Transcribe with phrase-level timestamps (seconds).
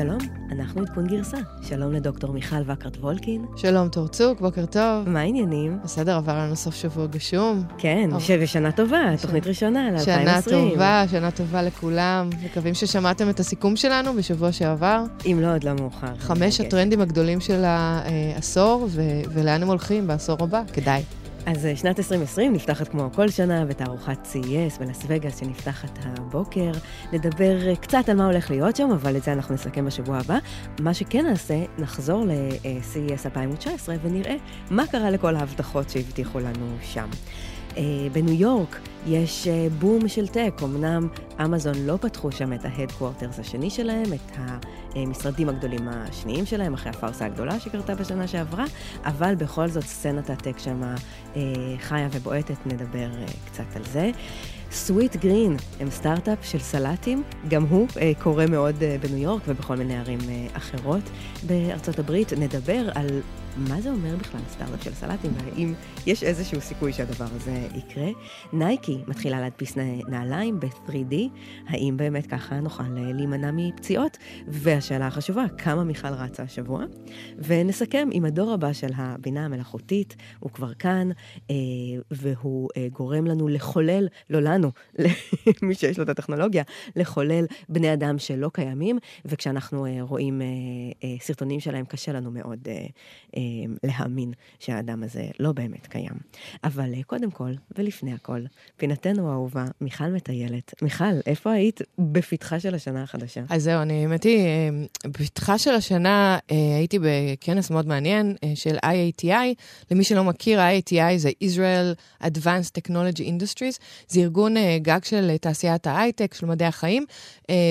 [0.00, 0.18] שלום,
[0.52, 1.36] אנחנו עדכון גרסה.
[1.62, 3.44] שלום לדוקטור מיכל וקרת וולקין.
[3.56, 5.08] שלום תורצוק, בוקר טוב.
[5.08, 5.78] מה העניינים?
[5.84, 7.62] בסדר, עבר לנו סוף שבוע גשום.
[7.78, 8.10] כן,
[8.40, 10.04] ושנה טובה, תוכנית ראשונה ל-2020.
[10.04, 12.30] שנה טובה, שנה טובה לכולם.
[12.44, 15.04] מקווים ששמעתם את הסיכום שלנו בשבוע שעבר.
[15.26, 16.16] אם לא, עוד לא מאוחר.
[16.18, 18.88] חמש הטרנדים הגדולים של העשור,
[19.32, 21.02] ולאן הם הולכים בעשור הבא, כדאי.
[21.46, 26.72] אז אה, שנת 2020 נפתחת כמו כל שנה בתערוכת CES בלאס וגאס שנפתחת הבוקר.
[27.12, 30.38] נדבר אה, קצת על מה הולך להיות שם, אבל את זה אנחנו נסכם בשבוע הבא.
[30.80, 34.36] מה שכן נעשה, נחזור ל-CES 2019 ונראה
[34.70, 37.08] מה קרה לכל ההבטחות שהבטיחו לנו שם.
[37.76, 41.08] אה, בניו יורק יש אה, בום של tech, אמנם
[41.44, 44.36] אמזון לא פתחו שם את ה headquarters השני שלהם, את
[44.94, 48.64] המשרדים הגדולים השניים שלהם, אחרי הפארסה הגדולה שקרתה בשנה שעברה,
[49.04, 50.82] אבל בכל זאת סצנת ה tech שם
[51.36, 51.42] אה,
[51.78, 53.08] חיה ובועטת, נדבר
[53.44, 54.10] קצת על זה.
[54.72, 59.98] Sweetgreen הם סטארט-אפ של סלטים, גם הוא אה, קורה מאוד אה, בניו יורק ובכל מיני
[59.98, 61.02] ערים אה, אחרות
[61.42, 62.32] בארצות הברית.
[62.32, 63.20] נדבר על
[63.68, 65.74] מה זה אומר בכלל סטארט-אפ של סלטים, והאם
[66.06, 68.08] יש איזשהו סיכוי שהדבר הזה יקרה.
[68.52, 69.76] נייקי מתחילה להדפיס
[70.08, 71.14] נעליים ב-3D,
[71.66, 74.18] האם באמת ככה נוכל אה, להימנע מפציעות?
[74.48, 76.84] והשאלה החשובה, כמה מיכל רצה השבוע?
[77.38, 81.10] ונסכם עם הדור הבא של הבינה המלאכותית, הוא כבר כאן,
[81.50, 81.54] אה,
[82.10, 84.70] והוא אה, גורם לנו לחולל, לא לנו,
[85.62, 86.62] למי שיש לו את הטכנולוגיה,
[86.96, 90.42] לחולל בני אדם שלא קיימים, וכשאנחנו רואים
[91.20, 92.68] סרטונים שלהם, קשה לנו מאוד
[93.36, 93.40] אה,
[93.84, 96.12] להאמין שהאדם הזה לא באמת קיים.
[96.64, 98.40] אבל אה, קודם כל, ולפני הכל,
[98.76, 100.74] פינתנו האהובה, מיכל מטיילת.
[100.82, 103.42] מיכל, איפה היית בפתחה של השנה החדשה?
[103.48, 104.68] אז זהו, אני האמת היא, אה,
[105.06, 109.54] בפתחה של השנה הייתי בכנס מאוד מעניין של IATI.
[109.90, 113.78] למי שלא מכיר, IATI זה Israel Advanced Technology Industries.
[114.08, 117.06] זה ארגון גג של תעשיית ההייטק, של מדעי החיים,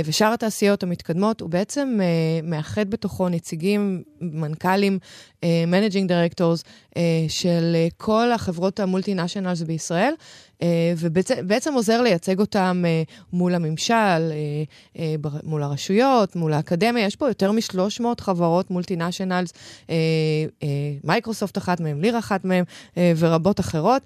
[0.05, 1.41] ושאר התעשיות המתקדמות.
[1.41, 1.99] הוא בעצם
[2.43, 4.99] מאחד בתוכו נציגים, מנכ"לים,
[5.67, 6.63] managing directors
[7.27, 10.48] של אה, כל החברות ה multinationals בישראל, אה,
[10.97, 13.03] ובעצם עוזר לייצג אותם אה,
[13.33, 13.93] מול הממשל,
[14.95, 17.05] אה, מול הרשויות, מול האקדמיה.
[17.05, 19.53] יש פה יותר מ-300 חברות multinationals,
[21.03, 22.63] מייקרוסופט אחת מהם, ליר אחת מהם,
[22.97, 24.01] ורבות אחרות,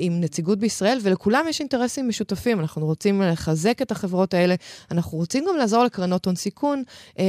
[0.00, 2.60] עם נציגות בישראל, ולכולם יש אינטרסים משותפים.
[2.60, 4.54] אנחנו רוצים לחזק את החברות האלה,
[4.90, 6.82] אנחנו רוצים גם לעזור לקרנות הון סיכון,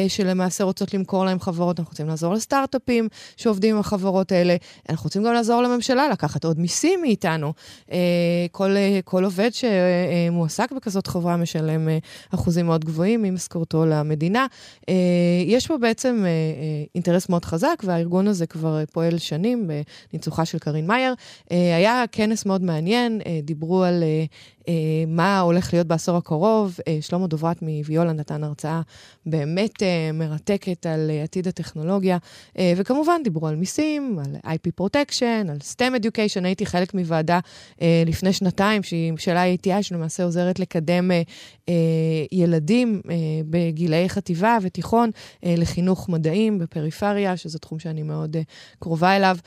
[0.08, 4.56] שלמעשה רוצות למכור להם חברות, אנחנו רוצים לעזור לסטארט-אפים שעובדים עם החברות האלה,
[4.90, 7.54] אנחנו רוצים גם לעזור לממשלה לקחת עוד מיסים מאיתנו.
[8.52, 11.98] כל, כל עובד שמועסק בכזאת חברה משלם אה,
[12.34, 14.48] אחוזים מאוד גבוהים ממשכורתו למדינה.
[14.90, 14.94] אה,
[15.46, 16.30] יש פה בעצם אה,
[16.96, 19.70] אינטרס מאוד חזק, והארגון הזה כבר פועל שנים
[20.12, 21.14] בניצוחה של קרין מאייר.
[21.50, 24.26] היה כנס מאוד מעניין, דיברו על אה,
[25.08, 26.78] מה הולך להיות בעשור הקרוב.
[26.88, 28.82] אה, שלמה דוברת מוויולה נתן הרצאה
[29.26, 32.18] באמת אה, מרתקת על עתיד הטכנולוגיה,
[32.78, 36.46] וכמובן דיברו על מיסים, על IP Protection, על STEM Education.
[36.46, 37.40] הייתי חלק מוועדה
[38.06, 41.12] לפני שנתיים, שהיא של IATI, שלמעשה עוזרת לקדם
[42.32, 43.02] ילדים
[43.50, 45.10] בגילאי חטיבה ותיכון
[45.44, 48.38] לחינוך מדעים בפריפריה, שזה תחום שאני מאוד
[48.80, 49.38] קרובה אליו.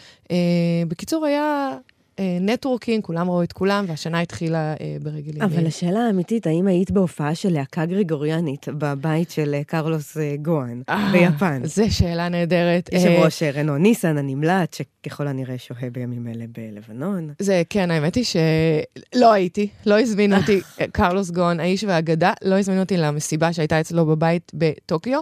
[0.89, 1.77] בקיצור, היה
[2.21, 5.43] נטוורקינג, כולם ראו את כולם, והשנה התחילה אה, ברגל ימין.
[5.43, 10.83] אבל השאלה האמיתית, האם היית בהופעה של להקה גריגוריאנית בבית של אה, קרלוס אה, גואן
[10.89, 11.61] אה, ביפן?
[11.65, 12.91] זו שאלה נהדרת.
[12.93, 17.31] יושב ראש רנו ניסן הנמלט, שככל הנראה שוהה בימים אלה בלבנון.
[17.39, 20.61] זה, כן, האמת היא שלא הייתי, לא הזמינו אותי,
[20.93, 25.21] קרלוס גואן, האיש והאגדה, לא הזמינו אותי למסיבה שהייתה אצלו בבית בטוקיו,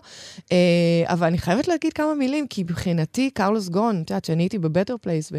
[1.05, 4.64] אבל אני חייבת להגיד כמה מילים, כי מבחינתי, קרלוס גואן, את יודעת, שאני הייתי ב
[4.64, 5.33] Better Place,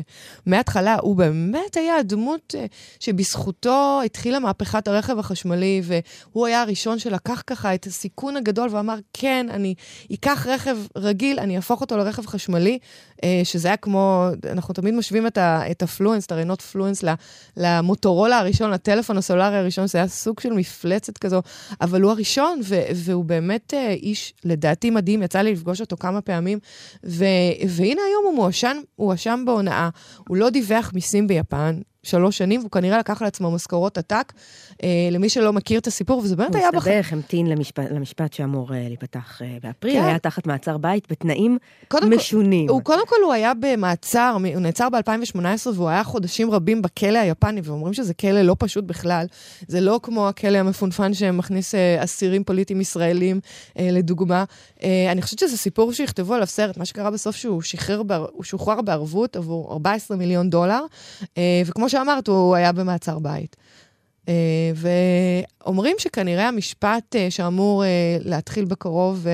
[0.46, 1.41] מההתחלה הוא באמת...
[1.52, 2.66] באמת היה הדמות אה,
[3.00, 9.48] שבזכותו התחילה מהפכת הרכב החשמלי, והוא היה הראשון שלקח ככה את הסיכון הגדול ואמר, כן,
[9.50, 9.74] אני
[10.14, 12.80] אקח רכב רגיל, אני אהפוך אותו לרכב חשמלי,
[13.24, 17.04] אה, שזה היה כמו, אנחנו תמיד משווים את, הפלואנס, את הריינות פלואנס
[17.58, 21.42] למוטורולה הראשון, לטלפון הסולארי הראשון, זה היה סוג של מפלצת כזו,
[21.82, 26.22] אבל הוא הראשון, ו, והוא באמת אה, איש, לדעתי מדהים, יצא לי לפגוש אותו כמה
[26.22, 26.60] פעמים,
[27.06, 27.26] ו,
[27.68, 29.90] והנה היום הוא מואשם, הוא הואשם בהונאה,
[30.28, 34.34] הוא לא דיווח מיסים ביפן, שלוש שנים, והוא כנראה לקח על עצמו משכורות עתק.
[34.84, 36.68] אה, למי שלא מכיר את הסיפור, וזה באמת היה...
[36.68, 40.06] הוא הסתבך, המתין למשפט, למשפט שאמור אה, להיפתח אה, באפריל, כן.
[40.06, 41.58] היה תחת מעצר בית בתנאים
[42.04, 42.68] משונים.
[42.68, 47.20] כל, הוא, קודם כל הוא היה במעצר, הוא נעצר ב-2018, והוא היה חודשים רבים בכלא
[47.20, 49.26] היפני, ואומרים שזה כלא לא פשוט בכלל.
[49.68, 53.40] זה לא כמו הכלא המפונפן שמכניס אה, אסירים פוליטיים ישראלים,
[53.80, 54.44] אה, לדוגמה.
[54.84, 56.78] אה, אני חושבת שזה סיפור שיכתבו עליו סרט.
[56.78, 58.02] מה שקרה בסוף שהוא שחרר,
[58.32, 60.82] הוא שוחרר בערבות עבור 14 מיליון דולר,
[61.38, 63.56] אה, וכמו שאמרת, הוא היה במעצר בית.
[64.76, 67.84] ואומרים שכנראה המשפט שאמור
[68.20, 69.28] להתחיל בקרוב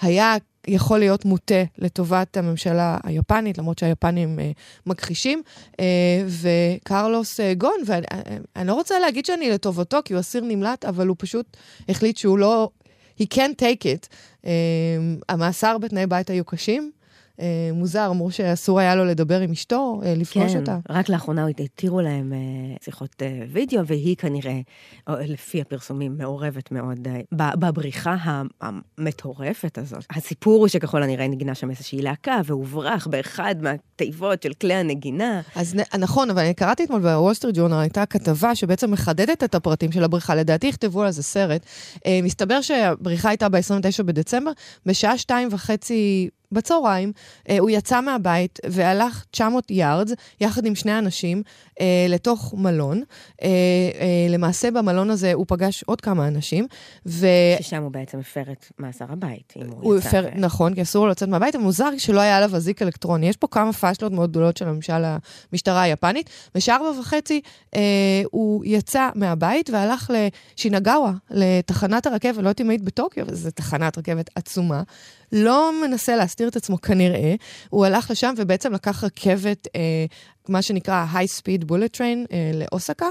[0.00, 0.36] היה
[0.68, 4.50] יכול להיות מוטה לטובת הממשלה היפנית, למרות שהיפנים אה,
[4.86, 5.42] מכחישים.
[5.80, 11.06] אה, וקרלוס אה, גון, ואני לא רוצה להגיד שאני לטובתו, כי הוא אסיר נמלט, אבל
[11.06, 11.56] הוא פשוט
[11.88, 12.70] החליט שהוא לא...
[13.20, 14.08] he can't take it.
[14.46, 14.50] אה,
[15.28, 16.90] המאסר בתנאי בית היו קשים.
[17.40, 20.78] אה, מוזר, אמרו שאסור היה לו לדבר עם אשתו, אה, לפגוש כן, אותה.
[20.88, 24.60] רק לאחרונה התירו להם אה, שיחות אה, וידאו, והיא כנראה,
[25.08, 28.16] או, לפי הפרסומים, מעורבת מאוד אה, בבריחה
[28.60, 30.04] המטורפת הזאת.
[30.10, 35.40] הסיפור הוא שככל הנראה נגנה שם איזושהי להקה, והוברח באחד מהתיבות של כלי הנגינה.
[35.54, 39.92] אז נכון, אבל אני קראתי אתמול בוול סטריט ג'ורנל, הייתה כתבה שבעצם מחדדת את הפרטים
[39.92, 40.34] של הבריחה.
[40.34, 41.66] לדעתי יכתבו על זה סרט.
[42.06, 44.50] אה, מסתבר שהבריחה הייתה ב-29 בדצמבר,
[44.86, 47.12] בשעה שתיים וחצי בצהריים,
[47.48, 51.42] אה, הוא יצא מהבית והלך 900 yards, יחד עם שני אנשים,
[51.80, 53.02] אה, לתוך מלון.
[53.42, 53.48] אה,
[54.00, 56.66] אה, למעשה במלון הזה הוא פגש עוד כמה אנשים,
[57.06, 57.26] ו...
[57.60, 60.08] ששם הוא בעצם הפר את מאסר הבית, אם הוא, הוא יצא.
[60.08, 63.28] הפר, ו- נכון, כי אסור לו לצאת מהבית, אבל מוזר שלא היה עליו אזיק אלקטרוני.
[63.28, 65.02] יש פה כמה פאשלות מאוד גדולות של הממשל
[65.52, 66.30] המשטרה היפנית.
[66.54, 67.40] בשעה ארבע וחצי
[67.74, 67.80] אה,
[68.30, 70.10] הוא יצא מהבית והלך
[70.56, 74.82] לשינגאווה, לתחנת הרכבת, לא יודעת אם היית בטוקיו, אבל זו תחנת רכבת עצומה.
[75.32, 77.34] לא מנסה להסתיר את עצמו כנראה,
[77.70, 79.80] הוא הלך לשם ובעצם לקח רכבת, אה,
[80.48, 83.06] מה שנקרא high speed bullet train אה, לאוסקה,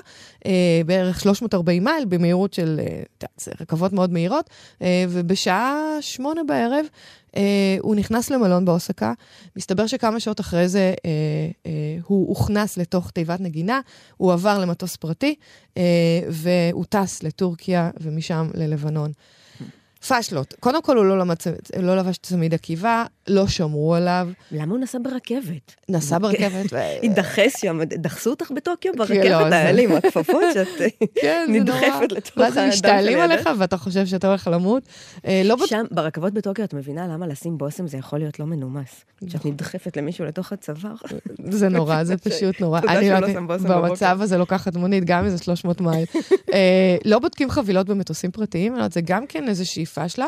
[0.46, 4.50] אה, בערך 340 מייל במהירות של, אה, זה רכבות מאוד מהירות,
[4.82, 6.86] אה, ובשעה שמונה בערב
[7.38, 9.14] אה, הוא נכנס למלון באוסקה,
[9.56, 11.12] מסתבר שכמה שעות אחרי זה אה,
[11.66, 11.72] אה,
[12.04, 13.80] הוא הוכנס לתוך תיבת נגינה,
[14.18, 15.36] הוא עבר למטוס פרטי,
[15.78, 15.84] אה,
[16.30, 19.12] והוא טס לטורקיה ומשם ללבנון.
[20.08, 20.54] פאשלות.
[20.60, 21.36] קודם כל, הוא לא, למד,
[21.80, 25.76] לא לבש צמיד עקיבה, לא שמרו עליו, למה הוא נסע ברכבת?
[25.90, 26.74] נסע ברכבת.
[26.74, 30.68] ו- התדחס שם, דחסו אותך בטוקיו כן, ברכבת, לא, לי עם הכפפות שאת
[31.22, 31.48] כן.
[31.50, 33.20] נדחפת לתוך ואז הם האדם משתעלים.
[33.20, 34.84] עליך ואתה חושב שאתה הולך למות.
[35.26, 35.56] אה, לא.
[35.66, 39.06] שם, ברכבות בטוקיו, את מבינה למה לשים בושם זה יכול להיות לא מנומס.
[39.18, 39.30] נכון.
[39.30, 40.94] כשאת נדחפת למישהו לתוך הצוואר.
[41.50, 42.82] זה נורא, זה פשוט נורא.
[42.82, 44.24] תודה אני לא לא יודעת, שם בושם במצב בבוקר.
[44.24, 46.06] הזה לוקחת מונית, גם איזה 300 מייל.
[46.54, 50.26] אה, לא בודקים חבילות במטוסים פרטיים, זה גם כן איזושהי פשלה.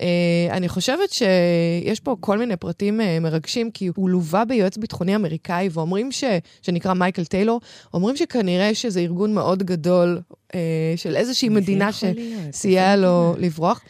[0.00, 0.06] אה,
[0.50, 5.68] אני חושבת שיש פה כל מיני פרטים אה, מרגשים, כי הוא לווה ביועץ ביטחוני אמריקאי,
[5.72, 6.24] ואומרים ש...
[6.62, 7.60] שנקרא מייקל טיילור,
[7.94, 10.20] אומרים שכנראה שזה ארגון מאוד גדול
[10.54, 10.60] אה,
[10.96, 11.90] של איזושהי מדינה?
[11.92, 13.34] שסייעה איזה לו?
[13.38, 13.80] לברוח.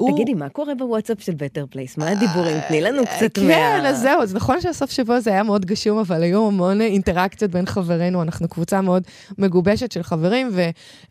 [0.00, 1.96] הוא- תגידי, מה קורה בוואטסאפ של Better Place?
[1.96, 2.56] מה הדיבורים?
[2.68, 3.48] תני לנו קצת מה...
[3.48, 7.50] כן, אז זהו, אז נכון שהסוף שבוע הזה היה מאוד גשום, אבל היו המון אינטראקציות
[7.50, 9.02] בין חברינו, אנחנו קבוצה מאוד
[9.38, 10.50] מגובשת של חברים,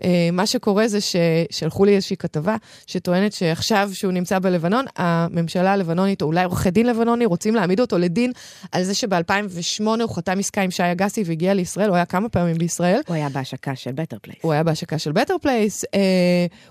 [0.02, 2.56] ומה שקורה זה ששלחו לי איזושהי כתבה
[2.88, 7.98] שטוענת שעכשיו שהוא נמצא בלבנון, הממשלה הלבנונית, או אולי עורכי דין לבנוני, רוצים להעמיד אותו
[7.98, 8.32] לדין
[8.72, 12.58] על זה שב-2008 הוא חתם עסקה עם שי אגסי והגיע לישראל, הוא היה כמה פעמים
[12.58, 13.02] בישראל.
[13.08, 14.40] הוא היה בהשקה של Better Place.
[14.42, 15.86] הוא היה בהשקה של Better Place.
[15.94, 16.00] אה,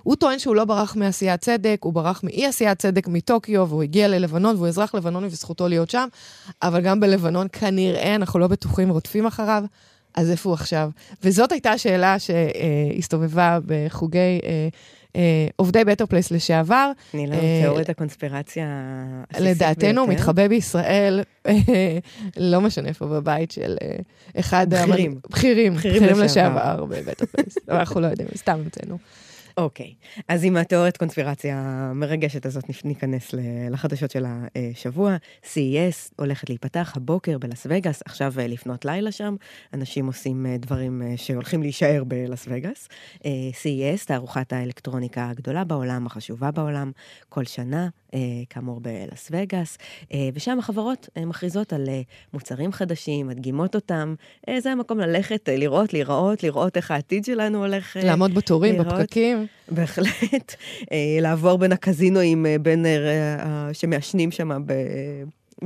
[0.03, 4.09] הוא טוען שהוא לא ברח מעשיית צדק, הוא ברח מאי עשיית צדק מטוקיו, והוא הגיע
[4.09, 6.09] ללבנון, והוא אזרח לבנוני וזכותו להיות שם.
[6.63, 9.65] אבל גם בלבנון כנראה, אנחנו לא בטוחים, רודפים אחריו.
[10.15, 10.91] אז איפה הוא עכשיו?
[11.23, 14.69] וזאת הייתה השאלה שהסתובבה בחוגי אה,
[15.17, 16.93] אה, עובדי Better Place לשעבר.
[17.11, 18.67] תני לנו אה, תיאוריית הקונספירציה
[19.39, 20.09] לדעתנו, הוא.
[20.09, 21.21] מתחבא בישראל,
[22.37, 23.77] לא משנה איפה, בבית של
[24.41, 24.67] אחד...
[24.71, 25.21] בכירים.
[25.31, 26.85] בכירים, בכירים לשעבר.
[26.85, 27.57] ב-Better Place.
[27.69, 28.99] אנחנו לא יודעים, סתם המצאנו.
[29.59, 29.95] אוקיי,
[30.29, 33.35] אז עם התיאוריית קונספירציה המרגשת הזאת ניכנס
[33.71, 35.17] לחדשות של השבוע.
[35.45, 39.37] CES הולכת להיפתח הבוקר בלאס וגאס, עכשיו אה, לפנות לילה שם,
[39.75, 42.89] אנשים עושים אה, דברים אה, שהולכים להישאר בלאס וגאס.
[43.63, 46.93] CES, תערוכת האלקטרוניקה הגדולה בעולם, החשובה בעולם,
[47.29, 47.89] כל שנה,
[48.51, 49.79] כאמור בלאס וגאס,
[50.15, 52.01] אה, ושם החברות אה, מכריזות על אה,
[52.33, 54.15] מוצרים חדשים, מדגימות אותם.
[54.49, 57.97] אה, זה המקום ללכת, אה, לראות, להיראות, לראות איך העתיד שלנו הולך...
[57.97, 58.95] אה, לעמוד בתורים, לראות.
[58.95, 59.47] בפקקים.
[59.69, 60.55] בהחלט.
[60.93, 64.51] אה, לעבור בין הקזינואים, אה, בין אה, שמעשנים שם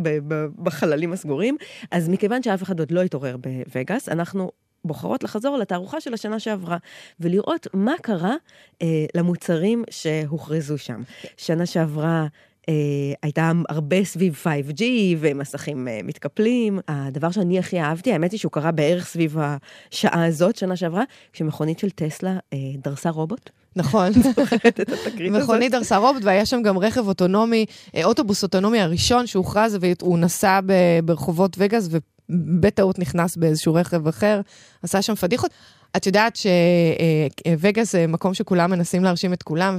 [0.02, 1.56] ב- בחללים הסגורים.
[1.90, 4.50] אז מכיוון שאף אחד עוד לא התעורר בווגאס, אנחנו
[4.84, 6.76] בוחרות לחזור לתערוכה של השנה שעברה,
[7.20, 8.34] ולראות מה קרה
[8.82, 11.02] אה, למוצרים שהוכרזו שם.
[11.36, 12.26] שנה שעברה...
[12.68, 12.74] אה,
[13.22, 14.82] הייתה הרבה סביב 5G
[15.18, 16.78] ומסכים אה, מתקפלים.
[16.88, 21.78] הדבר שאני הכי אהבתי, האמת היא שהוא קרה בערך סביב השעה הזאת, שנה שעברה, כשמכונית
[21.78, 23.50] של טסלה אה, דרסה רובוט.
[23.76, 24.12] נכון.
[24.36, 25.42] זוכרת את התקרית הזאת?
[25.42, 27.66] מכונית דרסה רובוט, והיה שם גם רכב אוטונומי,
[28.04, 30.60] אוטובוס אוטונומי הראשון שהוכרז, והוא נסע
[31.04, 31.88] ברחובות וגאס,
[32.32, 34.40] ובטעות נכנס באיזשהו רכב אחר,
[34.82, 35.50] עשה שם פדיחות.
[35.96, 39.78] את יודעת שווגאס זה מקום שכולם מנסים להרשים את כולם,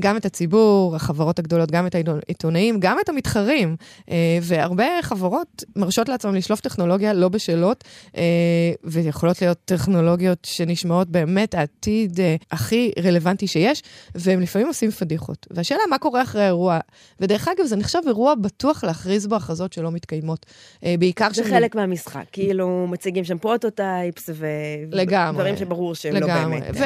[0.00, 3.76] וגם את הציבור, החברות הגדולות, גם את העיתונאים, גם את המתחרים.
[4.42, 7.84] והרבה חברות מרשות לעצמם לשלוף טכנולוגיה לא בשלות,
[8.84, 12.20] ויכולות להיות טכנולוגיות שנשמעות באמת העתיד
[12.50, 13.82] הכי רלוונטי שיש,
[14.14, 15.46] והם לפעמים עושים פדיחות.
[15.50, 16.78] והשאלה, מה קורה אחרי האירוע?
[17.20, 20.46] ודרך אגב, זה נחשב אירוע בטוח להכריז בו הכרזות שלא מתקיימות.
[20.82, 21.28] בעיקר...
[21.32, 24.30] זה חלק מהמשחק, כאילו מציגים שם prototypes
[25.46, 26.76] ודברים שברור שהם לא באמת.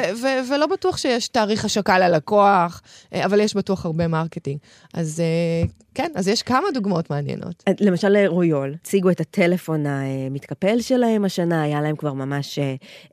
[0.51, 2.83] ולא בטוח שיש תאריך השקה ללקוח,
[3.15, 4.59] אה, אבל יש בטוח הרבה מרקטינג.
[4.95, 7.65] אז אה, כן, אז יש כמה דוגמאות מעניינות.
[7.69, 12.59] אה, למשל רויול, הציגו את הטלפון המתקפל שלהם השנה, היה להם כבר ממש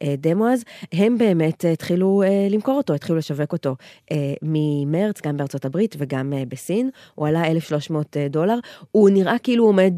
[0.03, 3.75] דמו אז, הם באמת התחילו למכור אותו, התחילו לשווק אותו
[4.41, 8.59] ממרץ, גם בארצות הברית וגם בסין, הוא עלה 1,300 דולר,
[8.91, 9.93] הוא נראה כאילו הוא עומד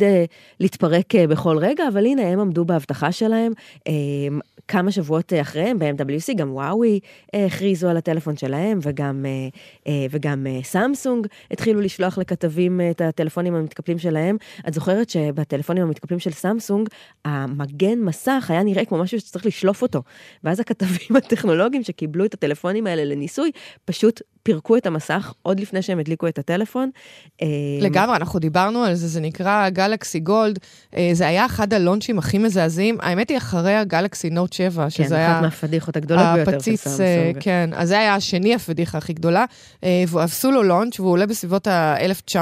[0.60, 3.54] להתפרק בכל רגע, אבל הנה, הם עמדו בהבטחה שלהם.
[4.70, 7.00] כמה שבועות אחריהם, ב-MWC, גם וואוי
[7.34, 9.26] הכריזו על הטלפון שלהם, וגם,
[10.12, 14.38] וגם סמסונג התחילו לשלוח לכתבים את הטלפונים המתקפלים שלהם.
[14.68, 16.90] את זוכרת שבטלפונים המתקפלים של סמסונג,
[17.26, 20.04] המגן מסך היה נראה כמו משהו שצריך לשלוף אותו.
[20.44, 23.52] ואז הכתבים הטכנולוגיים שקיבלו את הטלפונים האלה לניסוי,
[23.86, 26.90] פשוט פירקו את המסך עוד לפני שהם הדליקו את הטלפון.
[27.82, 30.60] לגמרי, אנחנו דיברנו על זה, זה נקרא גלקסי גולד.
[31.14, 32.98] זה היה אחד הלונצ'ים הכי מזעזעים.
[33.02, 35.29] האמת היא, אחרי הגלקסי נוט 7, כן, שזה היה...
[35.32, 37.38] אחת מהפדיחות הגדולות ביותר של סמסונג.
[37.40, 39.46] כן, אז זה היה השני הפדיחה הכי גדולה.
[40.08, 42.38] ועשו לו לונץ', והוא עולה בסביבות ה-1,900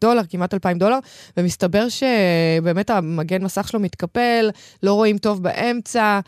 [0.00, 0.98] דולר, כמעט 2,000 דולר,
[1.36, 4.50] ומסתבר שבאמת המגן מסך שלו מתקפל,
[4.82, 6.20] לא רואים טוב באמצע.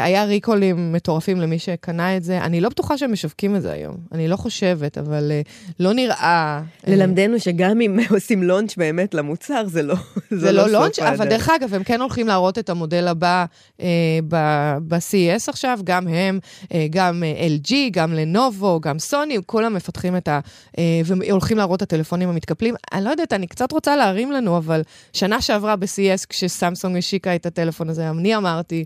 [0.00, 2.38] היה ריקולים מטורפים למי שקנה את זה.
[2.38, 3.96] אני לא בטוחה שהם משווקים את זה היום.
[4.12, 5.32] אני לא חושבת, אבל
[5.80, 6.62] לא נראה...
[6.86, 9.94] ללמדנו שגם אם עושים לונץ' באמת למוצר, זה לא
[10.30, 13.44] זה, זה לא, לא לונץ', אבל דרך אגב, הם כן הולכים להראות את המודל הבא
[13.78, 13.82] uh,
[15.12, 20.28] ב-CES עכשיו, גם הם, uh, גם uh, LG, גם לנובו, גם סוני, כולם מפתחים את
[20.28, 20.40] ה...
[20.70, 22.74] Uh, והולכים להראות את הטלפונים המתקפלים.
[22.92, 27.46] אני לא יודעת, אני קצת רוצה להרים לנו, אבל שנה שעברה ב-CES, כשסמסונג השיקה את
[27.46, 28.84] הטלפון הזה, אני אמרתי,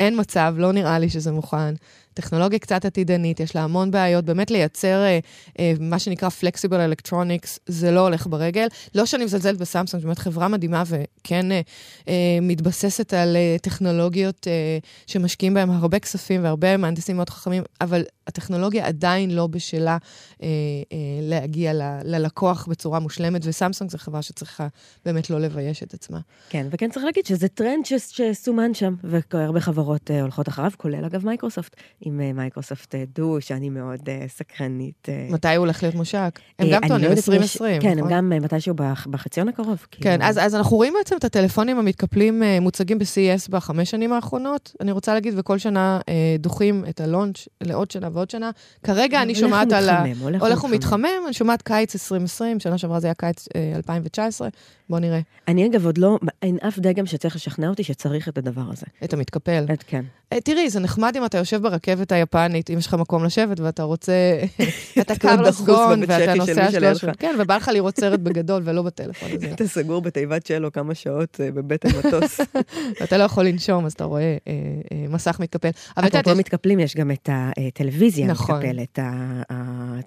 [0.00, 1.74] אין מצב, לא נראה לי שזה מוכן.
[2.14, 5.18] טכנולוגיה קצת עתידנית, יש לה המון בעיות, באמת לייצר אה,
[5.58, 8.66] אה, מה שנקרא Flexible Electronics, זה לא הולך ברגל.
[8.94, 11.60] לא שאני מזלזלת ב-Samsung, זאת אומרת חברה מדהימה וכן אה,
[12.08, 18.02] אה, מתבססת על אה, טכנולוגיות אה, שמשקיעים בהן הרבה כספים והרבה מהנדסים מאוד חכמים, אבל
[18.26, 19.98] הטכנולוגיה עדיין לא בשלה
[20.42, 20.48] אה,
[20.92, 24.68] אה, להגיע ל, ללקוח בצורה מושלמת, ו-Samsung זו חברה שצריכה
[25.04, 26.18] באמת לא לבייש את עצמה.
[26.48, 31.26] כן, וכן צריך להגיד שזה טרנד שסומן שם, והרבה חברות אה, הולכות אחריו, כולל אגב
[31.26, 31.76] מייקרוסופט.
[32.04, 35.08] עם אה, מייקרוסופט אה, דו, שאני מאוד אה, סקרנית.
[35.30, 36.40] מתי הוא הולך להיות מושק?
[36.58, 38.74] הם גם טוענים 2020, כן, הם גם מתישהו
[39.10, 39.86] בחציון הקרוב.
[39.90, 40.24] כן, כאילו.
[40.24, 44.74] אז, אז אנחנו רואים בעצם את הטלפונים המתקפלים מוצגים ב-CES בחמש שנים האחרונות.
[44.80, 46.00] אני רוצה להגיד, וכל שנה
[46.38, 48.50] דוחים את הלונץ' לעוד שנה ועוד שנה.
[48.82, 50.04] כרגע אני שומעת על ה...
[50.40, 54.48] הולך ומתחמם, אני שומעת קיץ 2020, שנה שעברה זה היה קיץ 2019.
[54.90, 55.20] בוא נראה.
[55.48, 58.86] אני אגב עוד לא, אין אף דגם שצריך לשכנע אותי שצריך את הדבר הזה.
[59.04, 59.64] את המתקפל.
[59.72, 60.04] את, כן.
[60.44, 64.12] תראי, זה נחמד אם אתה יושב ברכבת היפנית, אם יש לך מקום לשבת ואתה רוצה,
[65.00, 69.50] אתה קר לסגון ואתה נוסע שלוש, כן, ובא לך לראות סרט בגדול ולא בטלפון הזה.
[69.54, 72.40] אתה סגור בתיבת שלו כמה שעות בבטן מטוס.
[73.04, 74.36] אתה לא יכול לנשום, אז אתה רואה
[75.08, 75.70] מסך מתקפל.
[75.94, 78.54] אפרופו מתקפלים, יש גם את הטלוויזיה נכון.
[78.56, 78.98] המתקפלת,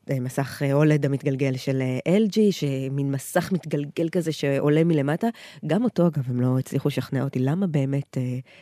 [0.10, 4.32] המסך אולד המתגלגל של LG, שמין מסך מתגלגל כזה
[4.68, 5.28] שעולה מלמטה.
[5.68, 8.18] גם אותו, אגב, הם לא הצליחו לשכנע אותי, למה באמת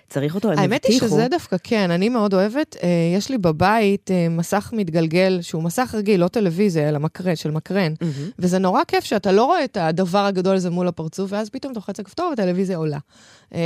[0.10, 0.52] צריך אותו?
[0.52, 2.76] האמת היא שזה דווקא כן, אני מאוד אוהבת.
[3.16, 7.94] יש לי בבית מסך מתגלגל, שהוא מסך רגיל, לא טלוויזיה, אלא מקרן, של מקרן.
[7.94, 8.34] Mm-hmm.
[8.40, 11.80] וזה נורא כיף שאתה לא רואה את הדבר הגדול הזה מול הפרצוף, ואז פתאום אתה
[11.80, 13.00] לוחץ הכפתור והטלוויזיה עולה.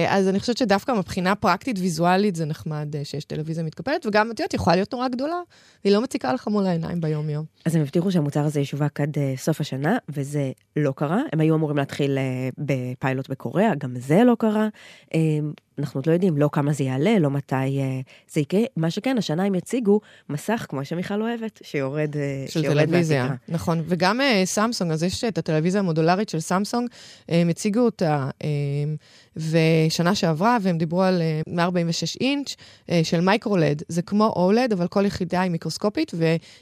[0.08, 4.54] אז אני חושבת שדווקא מבחינה פרקטית ויזואלית זה נחמד שיש טלוויזיה מתקפלת, וגם, את יודעת,
[4.54, 5.40] יכולה להיות נורא גדולה,
[5.84, 7.46] והיא לא מציקה לך מול העיניים ביום-יום.
[7.66, 11.22] אז הם הבטיחו שהמוצר הזה ישווק עד סוף השנה, וזה לא קרה.
[11.34, 12.18] הם היו אמורים להתחיל
[12.58, 14.68] בפיילוט בקוריאה, גם זה לא קרה.
[15.80, 18.62] אנחנו עוד לא יודעים לא כמה זה יעלה, לא מתי uh, זה יקרה.
[18.78, 23.38] מה שכן, השנה הם יציגו מסך, כמו שמיכל אוהבת, שיורד uh, של שיורד טלוויזיה, מהתקרה.
[23.48, 23.84] נכון.
[23.88, 26.90] וגם אה, Samsung, אז יש את הטלוויזיה המודולרית של Samsung,
[27.30, 28.46] הם הציגו אותה אה,
[29.36, 33.84] ושנה שעברה, והם דיברו על אה, 146 אינץ' אה, של MicroLED.
[33.88, 36.12] זה כמו OLED, אבל כל יחידה היא מיקרוסקופית,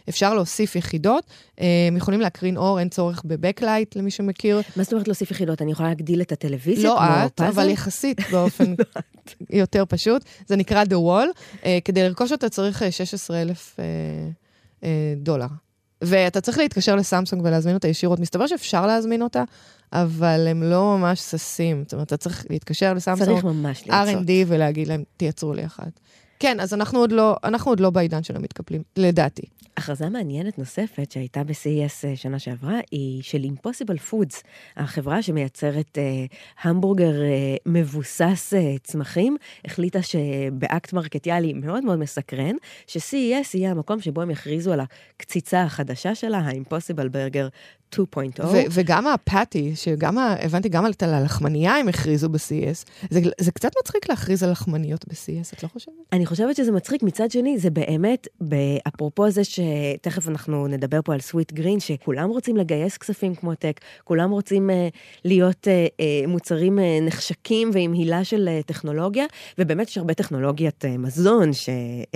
[0.08, 1.24] ואפשר להוסיף יחידות.
[1.26, 4.62] אה, הם יכולים להקרין אור, אין צורך ב-backlight, למי שמכיר.
[4.76, 5.62] מה זאת אומרת להוסיף יחידות?
[5.62, 7.62] אני יכולה להגדיל את הטלוויזיה לא את, פאזל?
[7.62, 8.74] אבל יחסית באופן
[9.50, 10.24] יותר פשוט.
[10.48, 11.38] זה נקרא The Wall.
[11.54, 13.80] Uh, כדי לרכוש אותה צריך 16,000 uh,
[14.82, 14.86] uh,
[15.18, 15.48] דולר.
[16.02, 18.20] ואתה צריך להתקשר לסמסונג ולהזמין אותה ישירות.
[18.20, 19.44] מסתבר שאפשר להזמין אותה,
[19.94, 21.84] אבל הם לא ממש ששים.
[21.84, 24.24] זאת אומרת, אתה צריך להתקשר לסמסונג, צריך ממש לרצות.
[24.24, 26.00] R&D ולהגיד להם, תייצרו לי אחת.
[26.40, 29.42] כן, אז אנחנו עוד לא, אנחנו עוד לא בעידן של המתקפלים, לדעתי.
[29.78, 34.44] הכרזה מעניינת נוספת שהייתה ב-CES שנה שעברה, היא של Impossible Foods,
[34.78, 36.26] החברה שמייצרת אה,
[36.62, 42.56] המבורגר אה, מבוסס אה, צמחים, החליטה שבאקט מרקטיאלי מאוד מאוד מסקרן,
[42.88, 47.50] ש-CES יהיה המקום שבו הם יכריזו על הקציצה החדשה שלה, ה-Impossible Burger
[47.96, 48.00] 2.0.
[48.72, 52.86] וגם הפאטי, שגם, ה- הבנתי, גם על הלחמנייה הם הכריזו ב-CS.
[53.10, 55.94] זה, זה קצת מצחיק להכריז על לחמניות ב-CS, את לא חושבת?
[56.14, 57.04] אני חושבת שזה מצחיק.
[57.04, 58.28] מצד שני, זה באמת,
[58.88, 63.80] אפרופו זה שתכף אנחנו נדבר פה על סוויט גרין, שכולם רוצים לגייס כספים כמו טק,
[64.04, 64.74] כולם רוצים uh,
[65.26, 69.26] להיות אה, אה, מוצרים אה, נחשקים ועם הילה של אה, טכנולוגיה,
[69.58, 72.16] ובאמת יש הרבה טכנולוגיית אה, מזון ש, אה,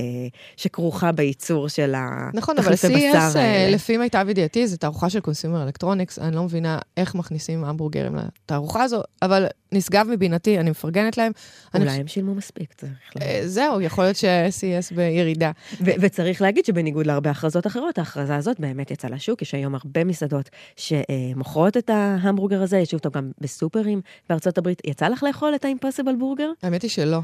[0.57, 1.93] שכרוכה בייצור של
[2.33, 3.37] נכון, אבל CES,
[3.71, 8.83] לפי מיטב ידיעתי, זו תערוכה של consumer electronics, אני לא מבינה איך מכניסים המבורגרים לתערוכה
[8.83, 11.31] הזו, אבל נשגב מבינתי, אני מפרגנת להם.
[11.73, 11.99] אולי אני...
[11.99, 13.35] הם שילמו מספיק, צריך להגיד.
[13.35, 15.51] אה, זהו, יכול להיות ש-CES בירידה.
[15.81, 20.49] וצריך להגיד שבניגוד להרבה הכרזות אחרות, ההכרזה הזאת באמת יצאה לשוק, יש היום הרבה מסעדות
[20.75, 24.81] שמוכרות את ההמבורגר הזה, יש אותו גם בסופרים בארצות הברית.
[24.87, 26.51] יצא לך לאכול את האימפסיבל בורגר?
[26.63, 27.19] האמת היא שלא.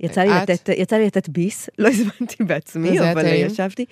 [0.00, 3.84] יצא לי, לתת, יצא לי לתת ביס, לא הזמנתי בעצמי, אבל ישבתי.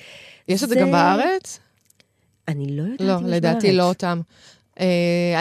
[0.48, 1.60] יש את זה גם בארץ?
[2.48, 3.30] אני לא יודעת לא, אם יש בארץ.
[3.30, 4.20] לא, לדעתי לא אותם.
[4.76, 4.80] Uh,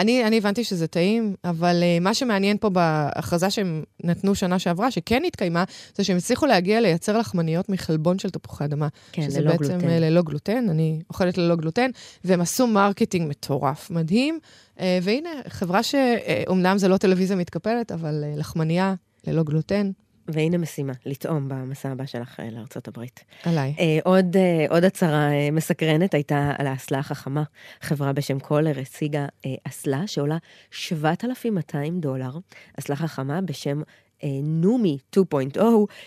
[0.00, 4.90] אני, אני הבנתי שזה טעים, אבל uh, מה שמעניין פה בהכרזה שהם נתנו שנה שעברה,
[4.90, 8.88] שכן התקיימה, זה שהם הצליחו להגיע לייצר לחמניות מחלבון של תפוחי אדמה.
[9.12, 9.80] כן, ללא בעצם, גלוטן.
[9.80, 11.90] שזה בעצם ללא גלוטן, אני אוכלת ללא גלוטן,
[12.24, 14.38] והם עשו מרקטינג מטורף, מדהים.
[14.76, 18.94] אה, והנה, חברה שאומנם זה לא טלוויזיה מתקפלת, אבל אה, לחמניה
[19.26, 19.90] ללא גלוטן,
[20.28, 23.24] והנה משימה, לטעום במסע הבא שלך אה, לארצות הברית.
[23.44, 23.74] עליי.
[23.78, 27.42] אה, עוד, אה, עוד הצהרה אה, מסקרנת הייתה על האסלה החכמה.
[27.80, 30.36] חברה בשם Kohler הציגה אה, אסלה שעולה
[30.70, 32.30] 7,200 דולר,
[32.78, 33.82] אסלה חכמה בשם
[34.24, 35.60] אה, Numi 2.0,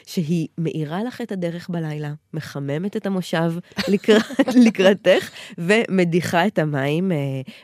[0.06, 3.54] שהיא מאירה לך את הדרך בלילה, מחממת את המושב
[3.94, 7.18] לקראת, לקראתך ומדיחה את המים אה,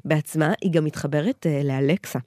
[0.06, 0.54] בעצמה.
[0.62, 2.20] היא גם מתחברת אה, לאלקסה.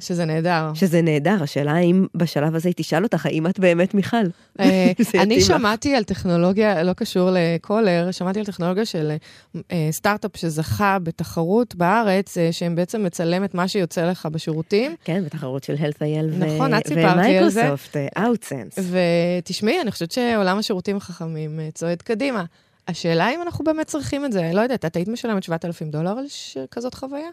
[0.00, 0.70] שזה נהדר.
[0.74, 4.16] שזה נהדר, השאלה האם בשלב הזה היא תשאל אותך, האם את באמת מיכל?
[4.60, 4.92] אה,
[5.22, 9.12] אני שמעתי על טכנולוגיה, לא קשור לקולר, שמעתי על טכנולוגיה של
[9.72, 14.96] אה, סטארט-אפ שזכה בתחרות בארץ, אה, שהם בעצם מצלם את מה שיוצא לך בשירותים.
[15.04, 16.72] כן, בתחרות של health.il נכון.
[16.90, 18.80] ומייקרוסופט, Outsense.
[19.40, 22.44] ותשמעי, אני חושבת שעולם השירותים החכמים צועד קדימה.
[22.88, 26.24] השאלה אם אנחנו באמת צריכים את זה, לא יודעת, את היית משלמת 7,000 דולר על
[26.70, 27.28] כזאת חוויה?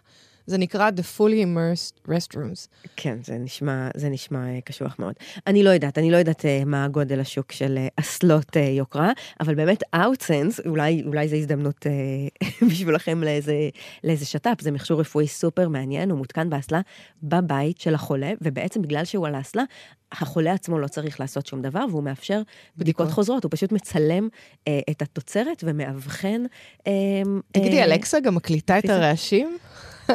[0.50, 2.88] זה נקרא The Fully Immersed Restrooms.
[2.96, 5.14] כן, זה נשמע, זה נשמע uh, קשוח מאוד.
[5.48, 9.56] אני לא יודעת, אני לא יודעת uh, מה גודל השוק של uh, אסלות יוקרה, אבל
[9.56, 11.86] באמת Outsense, אולי, אולי זו הזדמנות
[12.70, 13.70] בשבילכם לאיזה,
[14.04, 16.82] לאיזה שת"פ, זה מכשור רפואי סופר מעניין, הוא מותקן באסלה
[17.24, 19.64] בבית של החולה, ובעצם בגלל שהוא על האסלה,
[20.12, 22.42] החולה עצמו לא צריך לעשות שום דבר, והוא מאפשר
[22.78, 24.28] בדיקות חוזרות, הוא פשוט מצלם
[24.68, 26.44] אה, את התוצרת ומאבחן...
[26.88, 26.94] אה,
[27.52, 29.58] תגידי, אה, Alexa גם מקליטה את הרעשים?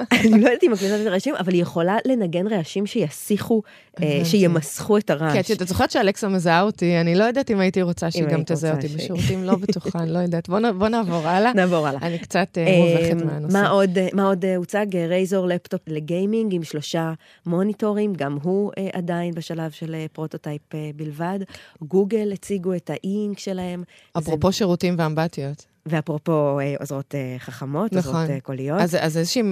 [0.21, 3.63] אני לא יודעת אם מקליטה את הרעשים, אבל היא יכולה לנגן רעשים שיסיחו,
[4.03, 5.53] אה, שימסכו את הרעש.
[5.53, 8.75] כן, את זוכרת ש-Alexa מזהה אותי, אני לא יודעת אם הייתי רוצה שהיא גם תזהה
[8.75, 10.49] אותי בשירותים, לא בטוחה, אני לא יודעת.
[10.49, 11.53] בוא נעבור הלאה.
[11.53, 12.01] נעבור הלאה.
[12.03, 13.71] אני קצת אה, מובכת אה, מהנושא.
[14.13, 14.97] מה עוד הוצג?
[14.97, 17.13] Razer laptop ל-gaming עם שלושה
[17.47, 20.63] מוניטורים, גם הוא עדיין בשלב של prototype
[20.97, 21.39] בלבד.
[21.83, 23.83] גוגל הציגו את האינק שלהם.
[24.19, 25.74] אפרופו שירותים ואמבטיות.
[25.87, 28.13] ואפרופו אה, עוזרות אה, חכמות, נכון.
[28.13, 28.81] עוזרות אה, קוליות.
[28.81, 29.43] אז, אז איזשהו,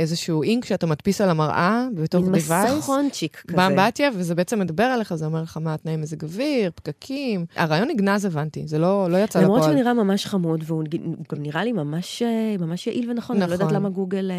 [0.00, 2.50] איזשהו אינק שאתה מדפיס על המראה בתוך דיווייס.
[2.50, 3.56] עם מסכונצ'יק כזה.
[3.56, 7.46] באמבטיה, וזה בעצם מדבר עליך, זה אומר לך מה התנאי מזג אוויר, פקקים.
[7.56, 9.44] הרעיון נגנז, הבנתי, זה לא, לא יצא לפועל.
[9.44, 10.84] למרות שהוא נראה ממש חמוד, והוא
[11.32, 12.22] גם נראה לי ממש,
[12.58, 13.42] ממש יעיל ונכון, נכון.
[13.42, 13.76] אני לא יודעת נכון.
[13.76, 14.30] למה גוגל...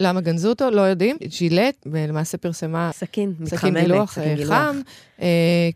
[0.00, 0.70] למה גנזו אותו?
[0.70, 1.16] לא יודעים.
[1.38, 2.90] ג'ילט למעשה פרסמה...
[2.92, 4.80] סכין, מתחממת, סכין גילוח חם.
[5.22, 5.26] אה,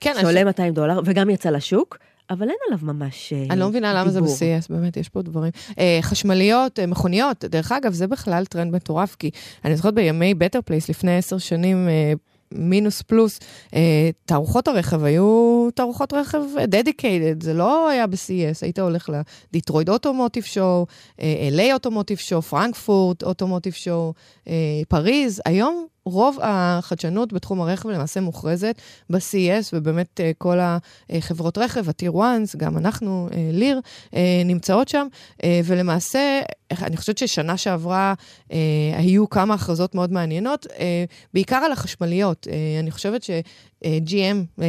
[0.00, 1.98] כן, שעולה 200 דולר, וגם יצא לשוק.
[2.30, 3.52] אבל אין עליו ממש דיבור.
[3.52, 5.52] אני לא מבינה למה זה ב-CES, באמת, יש פה דברים.
[5.78, 9.30] אה, חשמליות, אה, מכוניות, דרך אגב, זה בכלל טרנד מטורף, כי
[9.64, 12.12] אני זוכרת בימי Better Place, לפני עשר שנים, אה,
[12.52, 13.40] מינוס פלוס,
[13.74, 19.10] אה, תערוכות הרכב היו תערוכות רכב dedicated, זה לא היה ב-CES, היית הולך
[19.52, 20.86] לדיטרויד אוטומוטיב שואו,
[21.18, 24.12] LA Automotive Show, Frankfurt Automotive Show,
[24.88, 30.58] פריז, היום רוב החדשנות בתחום הרכב למעשה מוכרזת ב-CES, ובאמת אה, כל
[31.10, 33.80] החברות רכב, הטיר 1, גם אנחנו, אה, ליר,
[34.14, 35.06] אה, נמצאות שם,
[35.64, 36.40] ולמעשה,
[36.70, 38.14] אני חושבת ששנה שעברה
[38.96, 40.66] היו כמה הכרזות מאוד מעניינות,
[41.34, 42.46] בעיקר על החשמליות.
[42.80, 43.30] אני חושבת ש...
[43.84, 44.62] GM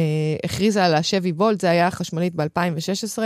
[0.44, 3.18] הכריזה על השבי וולט, זה היה חשמלית ב-2016,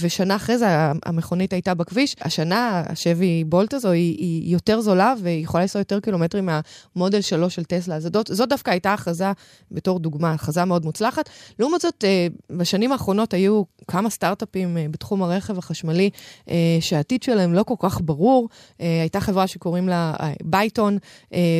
[0.00, 0.66] ושנה אחרי זה
[1.06, 2.16] המכונית הייתה בכביש.
[2.20, 6.48] השנה השבי בולט הזו היא, היא יותר זולה והיא יכולה לנסוע יותר קילומטרים
[6.96, 8.00] מהמודל שלוש של Tesla.
[8.00, 9.32] זאת, זאת דווקא הייתה הכרזה,
[9.70, 11.30] בתור דוגמה, הכרזה מאוד מוצלחת.
[11.58, 16.10] לעומת זאת, אה, בשנים האחרונות היו כמה סטארט-אפים אה, בתחום הרכב החשמלי,
[16.50, 18.48] אה, שהעתיד שלהם לא כל כך ברור.
[18.78, 20.98] הייתה חברה שקוראים לה Byton,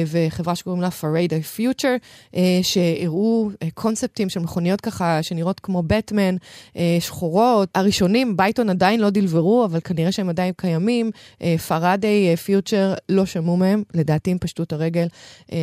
[0.07, 1.95] וחברה שקוראים לה Faraday Future,
[2.63, 6.37] שהראו קונספטים של מכוניות ככה, שנראות כמו בטמן,
[7.01, 7.69] שחורות.
[7.75, 11.11] הראשונים, Byton עדיין לא delivered-ו, אבל כנראה שהם עדיין קיימים.
[11.69, 15.07] Faraday Future, לא שמעו מהם, לדעתי הם פשטו את הרגל.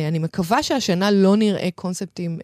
[0.08, 2.38] אני מקווה שהשנה לא נראה קונספטים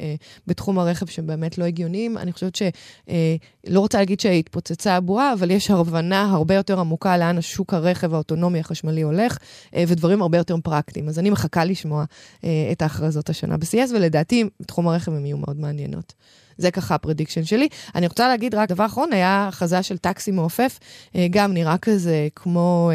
[0.47, 2.19] בתחום הרכב שהם באמת לא הגיוניים.
[2.19, 7.75] אני חושבת שלא רוצה להגיד שהתפוצצה הבועה, אבל יש הבנה הרבה יותר עמוקה לאן השוק
[7.75, 9.39] הרכב האוטונומי החשמלי הולך,
[9.75, 11.09] אה, ודברים הרבה יותר פרקטיים.
[11.09, 12.05] אז אני מחכה לשמוע
[12.45, 16.15] אה, את ההכרזות השנה ב-CES, ולדעתי, בתחום הרכב הן יהיו מאוד מעניינות.
[16.59, 17.69] זה ככה ה prediction שלי.
[17.95, 20.79] אני רוצה להגיד רק דבר אחרון, היה הכרזה של טקסי מעופף,
[21.17, 22.91] אה, גם נראה כזה כמו,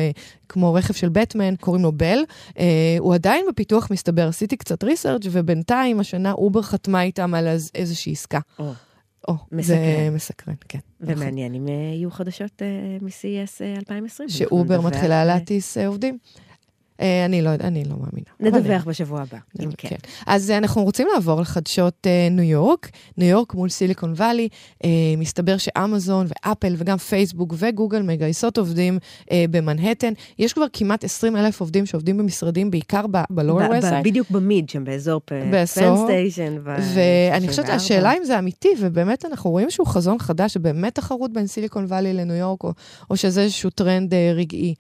[0.50, 2.20] כמו רכב של בטמן, קוראים לו Bell.
[3.00, 8.40] הוא עדיין בפיתוח מסתבר, עשיתי קצת research ובינתיים השנה אובר חתמה איתם על איזושהי עסקה.
[8.60, 8.64] Oh.
[9.28, 9.78] או, מסקרן.
[9.78, 10.80] זה מסקרן, כן.
[11.02, 12.62] ומעניין אם אה, יהיו חדשות
[13.02, 14.30] מ-CES 2020.
[14.30, 16.18] שאובר מתחילה להטיס עובדים.
[17.02, 18.58] אה, אני לא, אני לא מאמינה.
[18.60, 19.90] נדווח בשבוע הבא, אם כן.
[19.90, 19.96] כן.
[20.28, 22.90] אז אנחנו רוצים לעבור לחדשות אה, ניו יורק.
[23.18, 24.48] ניו יורק מול סיליקון וואלי.
[24.84, 29.00] אה, מסתבר שאמזון ואפל וגם פייסבוק וגוגל מגייסות עובדים
[29.34, 30.14] במנהטן.
[30.40, 33.88] יש כבר כמעט 20 אלף עובדים שעובדים במשרדים, בעיקר ב Lower West.
[34.04, 36.58] בדיוק ב mid, שם באזור פן סטיישן.
[36.94, 41.48] ואני חושבת שהשאלה אם זה אמיתי, ובאמת אנחנו רואים איזשהו חזון חדש, שבאמת תחרות בין
[41.48, 42.64] סיליקון וואלי לניו יורק,
[43.10, 44.76] או שזה איזשהו טרנד רגעי.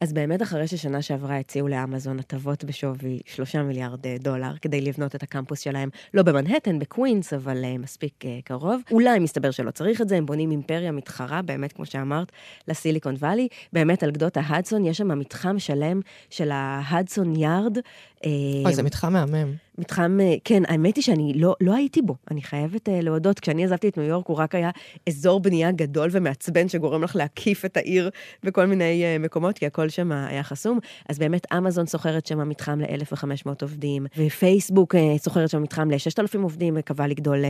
[0.00, 5.14] אז באמת אחרי ששנה שעברה הציעו לאמזון הטבות בשווי 3 מיליארד אה, דולר כדי לבנות
[5.14, 8.80] את הקמפוס שלהם, לא במנהטן, בקווינס, אבל uh, מספיק uh, קרוב.
[8.90, 12.32] אולי מסתבר שלא צריך את זה, הם בונים אימפריה מתחרה, באמת, כמו שאמרת,
[12.68, 13.48] לסיליקון וואלי.
[13.72, 17.78] באמת על גדות ההדסון, יש שם מתחם שלם של ההדסון יארד.
[18.64, 19.54] אוי, זה מתחם מהמם.
[19.78, 23.40] מתחם, אה, כן, האמת היא שאני לא, לא הייתי בו, אני חייבת uh, להודות.
[23.40, 24.70] כשאני עזבתי את ניו יורק, הוא רק היה
[25.08, 28.10] אזור בנייה גדול ומעצבן שגורם לך להקיף את העיר
[28.44, 30.78] בכל מיני uh, מקומות, כי הכל שם היה חסום.
[31.08, 36.74] אז באמת, אמזון סוחרת שם מתחם ל-1,500 עובדים, ופייסבוק uh, סוחרת שם מתחם ל-6,000 עובדים,
[36.74, 37.44] מקווה לגדול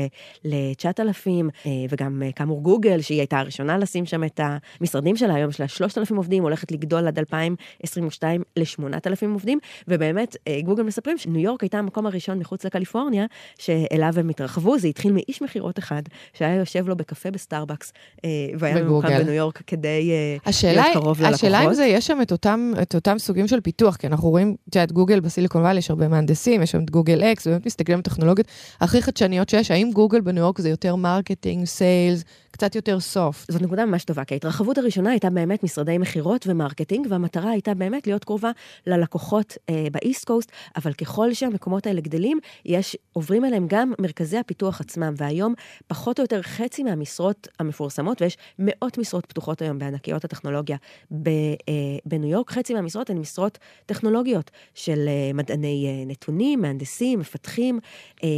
[0.44, 5.50] ל-9,000, אה, וגם אה, כאמור גוגל, שהיא הייתה הראשונה לשים שם את המשרדים שלה, היום
[5.50, 11.40] יש לה 3,000 עובדים, הולכת לגדול עד 2022 ל-8,000 עובדים, ובאמת, אה, גוגל מספרים שניו
[11.40, 13.26] יורק הייתה המקום הראשון מחוץ לקליפורניה,
[13.58, 14.78] שאליו הם התרחבו.
[14.78, 17.92] זה התחיל מאיש מכירות אחד, שהיה יושב לו בקפה בסטארבקס,
[18.24, 21.34] אה, והיה ממוקם בניו יורק כדי אה, להיות קרוב ללקוחות.
[21.34, 24.56] השאלה אם זה, יש שם את אותם, את אותם סוגים של פיתוח, כי אנחנו רואים,
[24.68, 27.98] את יודעת, גוגל בסיליקון וואלי, יש הרבה מהנדסים, יש שם את גוגל אקס, באמת מסתכלים
[27.98, 28.46] על טכנולוגיות
[28.80, 29.70] הכי חדשניות שיש.
[29.70, 32.24] האם גוגל בניו יורק זה יותר marketing, sales,
[32.58, 33.52] קצת יותר soft?
[33.52, 37.74] זאת נקודה ממש טובה, כי ההתרחבות הראשונה הייתה באמת משרדי מכירות ו marketing, והמטרה הייתה
[37.74, 38.50] באמת להיות קרובה
[38.86, 44.38] ללקוחות אה, ב East Coast, אבל ככל שהמקומות האלה גדלים, יש, עוברים אליהם גם מרכזי
[44.38, 45.54] הפיתוח עצמם, והיום
[45.86, 50.76] פחות או יותר חצי מהמשרות המפורסמות, ויש מאות משרות פתוחות היום בענקיות הטכנולוגיה
[51.10, 51.74] ב, אה,
[52.06, 57.80] בניו יורק, חצי מהמשרות הן משרות טכנולוגיות של אה, מדעני אה, נתונים, מהנדסים, מפתחים,
[58.24, 58.28] אה,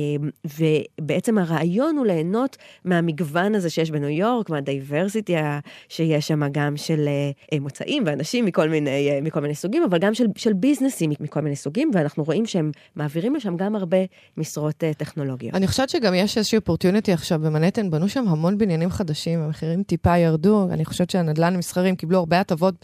[1.01, 5.35] ובעצם הרעיון הוא ליהנות מהמגוון הזה שיש בניו יורק, מהדייברסיטי
[5.89, 7.09] שיש שם גם של
[7.53, 11.41] אה, מוצאים ואנשים מכל מיני, אה, מכל מיני סוגים, אבל גם של, של ביזנסים מכל
[11.41, 13.99] מיני סוגים, ואנחנו רואים שהם מעבירים לשם גם הרבה
[14.37, 15.55] משרות טכנולוגיות.
[15.55, 20.17] אני חושבת שגם יש איזושהי אופורטיוניטי עכשיו במנהטן, בנו שם המון בניינים חדשים, המחירים טיפה
[20.17, 22.75] ירדו, אני חושבת שהנדל"ן המסחרים קיבלו הרבה הטבות,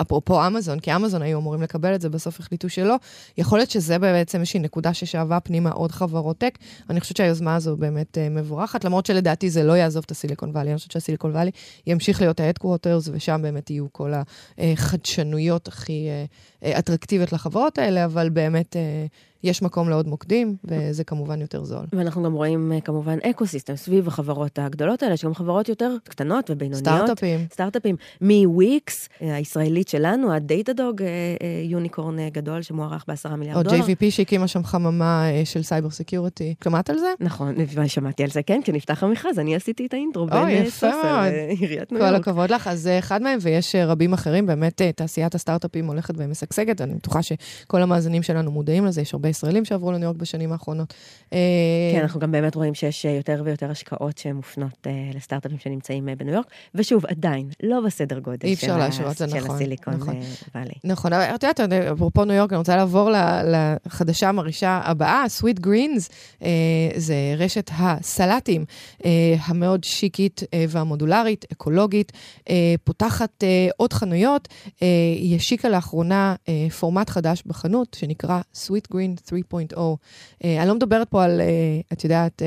[0.00, 2.96] אפרופו אמזון, כי אמזון היו אמורים לקבל את זה, בסוף החליטו שלא.
[3.38, 6.58] יכול להיות שזה בעצם איזושהי נקודה ששאבה פנימה עוד חברות tech.
[6.90, 10.78] אני חושבת שהיוזמה הזו באמת מבורכת, למרות שלדעתי זה לא יעזוב את הסיליקון וואלי, אני
[10.78, 11.50] חושבת שהסיליקון וואלי
[11.86, 14.12] ימשיך להיות ה-headquarters, ושם באמת יהיו כל
[14.58, 16.08] החדשנויות הכי
[16.62, 18.76] אה, אטרקטיביות לחברות האלה, אבל באמת...
[19.44, 21.86] יש מקום לעוד מוקדים, וזה כמובן יותר זול.
[21.92, 26.84] ואנחנו גם רואים אה, כמובן ecosystem סביב החברות הגדולות האלה, שגם חברות יותר קטנות ובינוניות.
[26.84, 27.46] סטארט-אפים.
[27.52, 27.96] סטארט-אפים.
[28.20, 31.08] מוויקס, אה, הישראלית שלנו, ה Datadog, אה,
[31.64, 33.82] unicorn גדול שמוערך בעשרה מיליארד דולר.
[33.82, 36.54] או JVP שהקימה שם חממה של cyber security.
[36.64, 37.12] שמעת על זה?
[37.20, 37.54] נכון,
[37.86, 42.00] שמעתי על זה, כן, כשנפתח המכרז, אני עשיתי את ה intro בין סוסה לעיריית ניו
[42.00, 42.10] יורק.
[42.10, 46.80] כל הכבוד לך, אז זה אחד מהם, ויש רבים אחרים, באמת תעשיית הסטארט-אפים הולכת ומשגשגת,
[46.80, 50.94] אני בטוחה שכל המאזינים שלנו מודעים לזה, יש הרבה ישראלים שעברו לניו יורק בשנים האחרונות.
[51.32, 51.38] אה,
[51.92, 56.34] כן, אנחנו גם באמת רואים שיש אה, יותר ויותר השקעות שמופנות אה, לסטארט-אפים שנמצאים בניו
[56.34, 59.40] יורק, ושוב, עדיין, לא בסדר גודל אי אפשר להשוות, זה נכון.
[59.40, 60.20] של הסיליקון נכון.
[60.54, 60.74] ואלי.
[60.84, 61.60] נכון, אבל את יודעת,
[61.92, 63.10] אפרופו ניו יורק, אני רוצה לעבור
[63.86, 66.10] לחדשה המרעישה הבאה, סוויט גרינס,
[66.96, 68.64] זה רשת הסלטים
[69.46, 72.12] המאוד שיקית והמודולרית, אקולוגית,
[72.84, 73.44] פותחת
[73.76, 74.48] עוד חנויות,
[75.20, 76.34] היא השיקה לאחרונה
[76.80, 79.78] פורמט חדש בחנות, שנקרא סוויט גרין 3.0.
[80.44, 81.40] אני לא מדברת פה על,
[81.92, 82.42] את יודעת,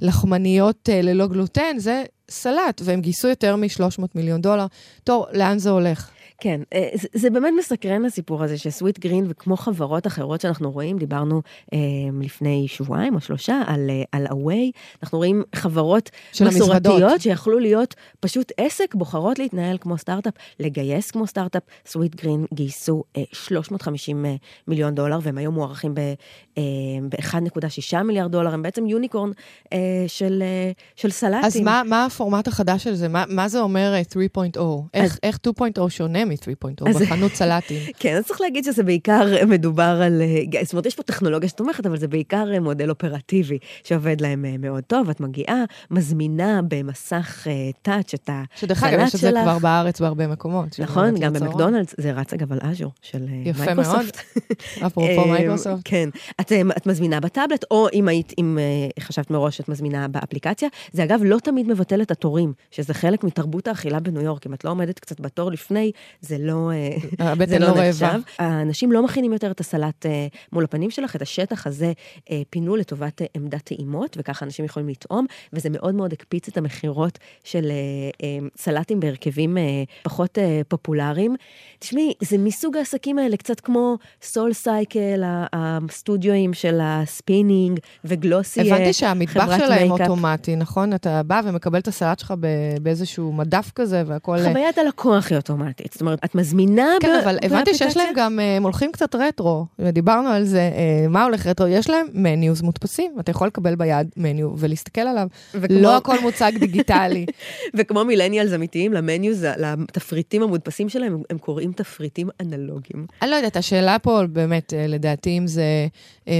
[0.00, 4.66] לחמניות ללא גלוטן, זה סלט, והם גייסו יותר מ-300 מיליון דולר.
[5.04, 6.10] טוב, לאן זה הולך?
[6.40, 10.98] כן, אה, זה, זה באמת מסקרן הסיפור הזה שסוויט גרין וכמו חברות אחרות שאנחנו רואים,
[10.98, 11.78] דיברנו אה,
[12.20, 16.10] לפני שבועיים או שלושה על, אה, על הווי, אנחנו רואים חברות
[16.40, 21.62] מסורתיות שיכלו להיות פשוט עסק, בוחרות להתנהל כמו סטארט-אפ, לגייס כמו סטארט-אפ.
[21.86, 24.34] סוויט גרין גייסו אה, 350 אה,
[24.68, 29.30] מיליון דולר והם היום מוערכים ב-1.6 אה, מיליארד דולר, הם בעצם unicorn
[29.72, 31.44] אה, של, אה, של סלטים.
[31.44, 33.08] אז מה, מה הפורמט החדש של זה?
[33.08, 33.94] מה, מה זה אומר
[34.56, 34.60] 3.0?
[34.94, 35.38] איך, איך
[35.78, 37.80] 2.0 שונה מ-3.0 בחנות סלטים?
[37.98, 40.22] כן, אז צריך להגיד שזה בעיקר מדובר על,
[40.62, 45.10] זאת אומרת, יש פה טכנולוגיה שתומכת, אבל זה בעיקר מודל אופרטיבי שעובד להם מאוד טוב.
[45.10, 47.46] את מגיעה, מזמינה במסך
[47.82, 48.60] touch את הסלט שלך.
[48.60, 50.80] שדרך אגב, יש את זה כבר בארץ בהרבה מקומות.
[50.80, 53.56] נכון, גם במקדונלדס, זה רץ אגב על אז'ור של מייקרוסופט.
[53.60, 54.06] יפה מאוד,
[54.86, 55.82] אפרופו מייקרוסופט.
[55.84, 56.08] כן,
[56.40, 58.58] את, את מזמינה בטאבלט, או אם היית, אם
[59.00, 60.68] חשבת מראש שאת מזמינה באפליקציה.
[60.92, 64.46] זה אגב לא תמיד מבטל את התורים, שזה חלק מתרבות האכילה בניו יורק.
[64.46, 66.70] אם את לא עומדת קצת בתור לפני, זה לא,
[67.48, 68.20] זה לא, לא נחשב.
[68.38, 70.06] האנשים לא מכינים יותר את הסלט
[70.52, 71.92] מול הפנים שלך, את השטח הזה
[72.50, 77.72] פינו לטובת עמדת טעימות, וככה אנשים יכולים לטעום, וזה מאוד מאוד הקפיץ את המכירות של
[78.56, 79.56] סלטים בהרכבים
[80.02, 80.38] פחות
[80.68, 81.36] פופולריים.
[81.78, 88.92] תשמעי, זה מסוג העסקים האלה, קצת כמו סול סייקל, הסטודיואים של הספינינג ו Glossier, הבנתי
[88.92, 90.94] שהמטבח שלהם אוטומטי, נכון?
[90.94, 92.34] אתה בא ומקבל את הסלט שלך
[92.82, 94.38] באיזשהו מדף כזה והכל...
[94.48, 95.92] חוויית הלקוח היא אוטומטית.
[95.92, 99.66] זאת אומרת, את מזמינה כן, ב- אבל הבנתי שיש להם גם, הם הולכים קצת רטרו,
[99.78, 100.70] ודיברנו על זה,
[101.08, 101.66] מה הולך רטרו?
[101.66, 105.28] יש להם menus מודפסים, אתה יכול לקבל ביד menu ולהסתכל עליו.
[105.54, 105.78] וכמו...
[105.78, 107.26] לא הכל מוצג דיגיטלי.
[107.76, 113.06] וכמו מילניאלס אמיתיים, למניוז, לתפריטים המודפסים שלהם, הם קוראים תפריטים אנלוגיים.
[113.22, 115.64] אני לא יודעת, השאלה פה באמת, לדעתי, אם זה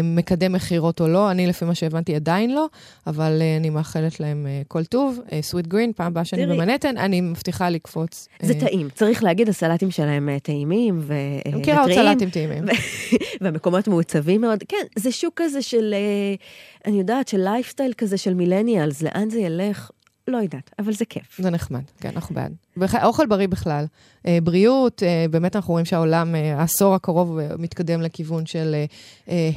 [0.03, 2.67] מקדם מכירות או לא, אני לפי מה שהבנתי עדיין לא,
[3.07, 5.21] אבל אני מאחלת להם כל טוב.
[5.47, 8.29] סוויט גרין, פעם הבאה שאני במנהטן, אני מבטיחה לקפוץ.
[8.43, 11.41] זה טעים, צריך להגיד, הסלטים שלהם טעימים וטריים.
[11.47, 12.65] אני מכירה עוד סלטים טעימים.
[13.41, 14.65] והמקומות מעוצבים מאוד.
[14.69, 15.95] כן, זה שוק כזה של,
[16.87, 19.91] אני יודעת, של לייפסטייל כזה של millennials, לאן זה ילך?
[20.29, 21.37] לא יודעת, אבל זה כיף.
[21.39, 22.53] זה נחמד, כן, אנחנו בעד.
[23.03, 23.85] אוכל בריא בכלל.
[24.27, 28.75] אה, בריאות, אה, באמת אנחנו רואים שהעולם, אה, העשור הקרוב מתקדם לכיוון של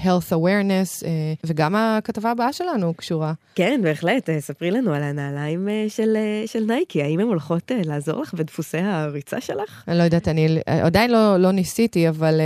[0.03, 1.03] health awareness,
[1.45, 3.33] וגם הכתבה הבאה שלנו קשורה.
[3.55, 4.29] כן, בהחלט.
[4.39, 7.03] ספרי לנו על הנעליים של, של נייקי.
[7.03, 9.83] האם הן הולכות לעזור לך בדפוסי הריצה שלך?
[9.87, 12.41] אני לא יודעת, אני עדיין לא, לא ניסיתי, אבל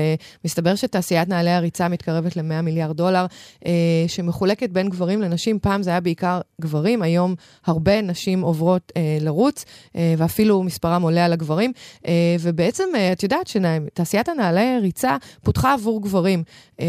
[0.45, 3.25] מסתבר שתעשיית נעלי הריצה מתקרבת ל-100 מיליארד דולר,
[4.07, 5.59] שמחולקת בין גברים לנשים.
[5.59, 9.65] פעם זה היה בעיקר גברים, היום הרבה נשים עוברות לרוץ,
[10.17, 11.71] ואפילו מספרם עולה על הגברים.
[12.39, 16.43] ובעצם, את יודעת שתעשיית הנעלי ריצה פותחה עבור גברים
[16.80, 16.86] אה,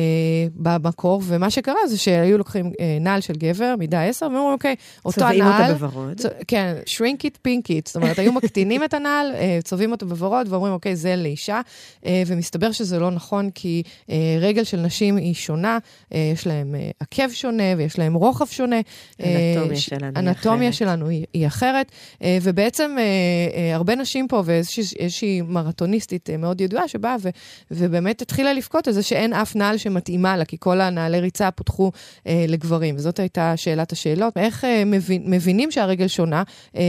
[0.54, 5.24] במקור, ומה שקרה זה שהיו לוקחים אה, נעל של גבר, מידה 10, ואומרים, אוקיי, אותו
[5.24, 5.38] הנעל...
[5.38, 6.20] צובעים אותה בוורוד.
[6.20, 6.26] צ...
[6.48, 7.82] כן, shrink it, pink it.
[7.86, 11.60] זאת אומרת, היו מקטינים את הנעל, אה, צובעים אותו בוורוד, ואומרים, אוקיי, זה לאישה.
[12.06, 15.78] אה, ומסתבר שזה לא נכון, כי אה, רגל של נשים היא שונה,
[16.14, 18.80] אה, יש להם אה, עקב שונה ויש להם רוחב שונה.
[19.20, 19.76] אנטומיה.
[19.76, 23.02] שלנו אנטומיה שלנו היא, היא אחרת, אה, ובעצם אה,
[23.56, 27.28] אה, הרבה נשים פה, ואיזושהי מרתוניסטית אה, מאוד ידועה, שבאה ו,
[27.70, 31.92] ובאמת התחילה לבכות על זה שאין אף נעל שמתאימה לה, כי כל הנעלי ריצה פותחו
[32.26, 32.96] אה, לגברים.
[32.96, 34.36] וזאת הייתה שאלת השאלות.
[34.36, 36.42] איך אה, מבין, מבינים שהרגל שונה,
[36.76, 36.82] אה,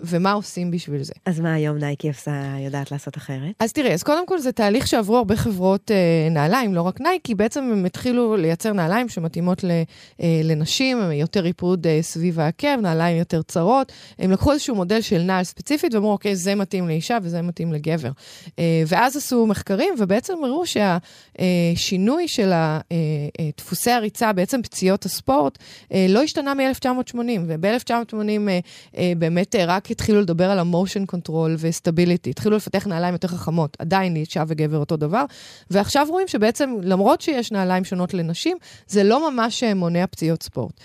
[0.00, 1.12] ומה עושים בשביל זה?
[1.26, 2.32] אז מה היום נייקי עושה,
[2.64, 3.52] יודעת לעשות אחרת?
[3.60, 7.34] אז תראי, אז קודם כל זה תהליך שעברו הרבה חברות אה, נעליים, לא רק נייקי,
[7.34, 9.70] בעצם הם התחילו לייצר נעליים שמתאימות ל,
[10.20, 13.92] אה, לנשים, יותר ריפוד אה, סביב העקב, נעליים יותר צרות.
[14.18, 18.10] הם לקחו איזשהו מודל של נעל ספציפית ואמרו, אוקיי, זה מתאים לאישה וזה מתאים לגבר.
[18.58, 22.52] אה, ואז עשו מחקרים, ובעצם הראו שהשינוי של
[23.58, 25.58] דפוסי הריצה, בעצם פציעות הספורט,
[25.92, 28.14] אה, לא השתנה מ-1980, וב-1980
[28.96, 33.28] אה, באמת רק התחילו לדבר על ה motion control ו stability, התחילו לפתח נעליים יותר
[33.28, 35.24] חכמות, עדיין אישה וגבר אותו דבר,
[35.70, 40.80] ועכשיו רואים שבעצם למרות שיש נעליים שונות לנשים, זה לא ממש מונע פציעות ספורט.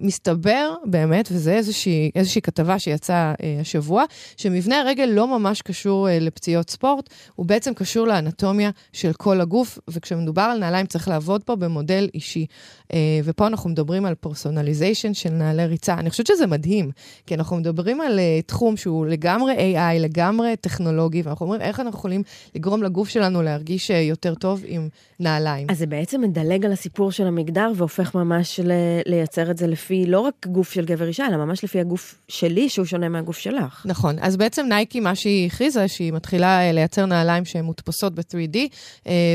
[0.00, 4.04] מסתבר באמת, וזו איזושהי, איזושהי כתבה שיצאה השבוע,
[4.36, 10.42] שמבנה הרגל לא ממש קשור לפציעות ספורט, הוא בעצם קשור לאנטומיה של כל הגוף, וכשמדובר
[10.42, 12.46] על נעליים צריך לעבוד פה במודל אישי.
[12.82, 15.94] Uh, ופה אנחנו מדברים על personalization של נעלי ריצה.
[15.94, 16.90] אני חושבת שזה מדהים,
[17.26, 21.98] כי אנחנו מדברים על uh, תחום שהוא לגמרי AI, לגמרי טכנולוגי, ואנחנו אומרים איך אנחנו
[21.98, 22.22] יכולים
[22.54, 24.88] לגרום לגוף שלנו להרגיש uh, יותר טוב עם
[25.20, 25.66] נעליים.
[25.70, 30.06] אז זה בעצם מדלג על הסיפור של המגדר והופך ממש ל- לייצר את זה לפי
[30.06, 33.82] לא רק גוף של גבר אישה, אלא ממש לפי הגוף שלי, שהוא שונה מהגוף שלך.
[33.84, 38.58] נכון, נכון, אז בעצם נייקי, מה שהיא הכריזה, שהיא מתחילה לייצר נעליים שהן מודפסות ב-3D,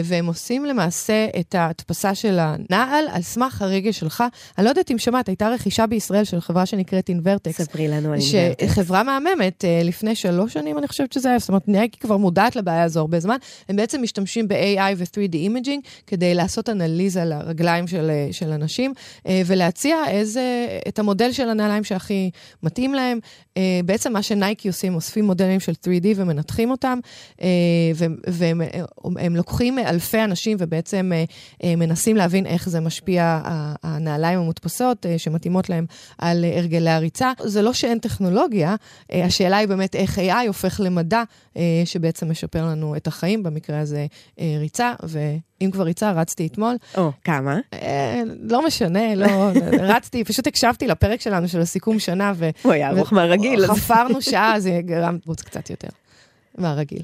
[0.03, 4.23] והם עושים למעשה את ההדפסה של הנעל על סמך הרגל שלך.
[4.57, 7.61] אני לא יודעת אם שמעת, הייתה רכישה בישראל של חברה שנקראת Invertex.
[7.61, 8.67] ספרי לנו על Invertex.
[8.69, 12.83] חברה מהממת, לפני שלוש שנים, אני חושבת שזה היה, זאת אומרת, נייקי כבר מודעת לבעיה
[12.83, 13.37] הזו הרבה זמן.
[13.69, 18.93] הם בעצם משתמשים ב-AI ו-3D imaging כדי לעשות אנליזה לרגליים של, של אנשים,
[19.45, 22.29] ולהציע איזה, את המודל של הנעליים שהכי
[22.63, 23.19] מתאים להם.
[23.85, 26.99] בעצם מה שנייקי עושים, אוספים מודלים של 3D ומנתחים אותם,
[28.27, 28.61] והם
[29.19, 31.11] הם לוקחים אלפי אנשים ובעצם
[31.63, 33.41] מנסים להבין איך זה משפיע,
[33.83, 35.85] הנעליים המודפסות שמתאימות להם
[36.17, 37.31] על הרגלי הריצה.
[37.43, 38.75] זה לא שאין טכנולוגיה,
[39.11, 41.23] השאלה היא באמת איך AI הופך למדע
[41.85, 44.05] שבעצם משפר לנו את החיים, במקרה הזה
[44.59, 44.93] ריצה,
[45.61, 46.75] ואם כבר ריצה, רצתי אתמול.
[46.97, 47.59] או, כמה?
[48.39, 49.51] לא משנה, לא,
[49.95, 52.49] רצתי, פשוט הקשבתי לפרק שלנו של הסיכום שנה, ו...
[52.61, 53.67] הוא היה ארוך מהרגיל.
[53.67, 55.89] חפרנו שעה, זה גרם לרוץ קצת יותר
[56.57, 57.01] מהרגיל.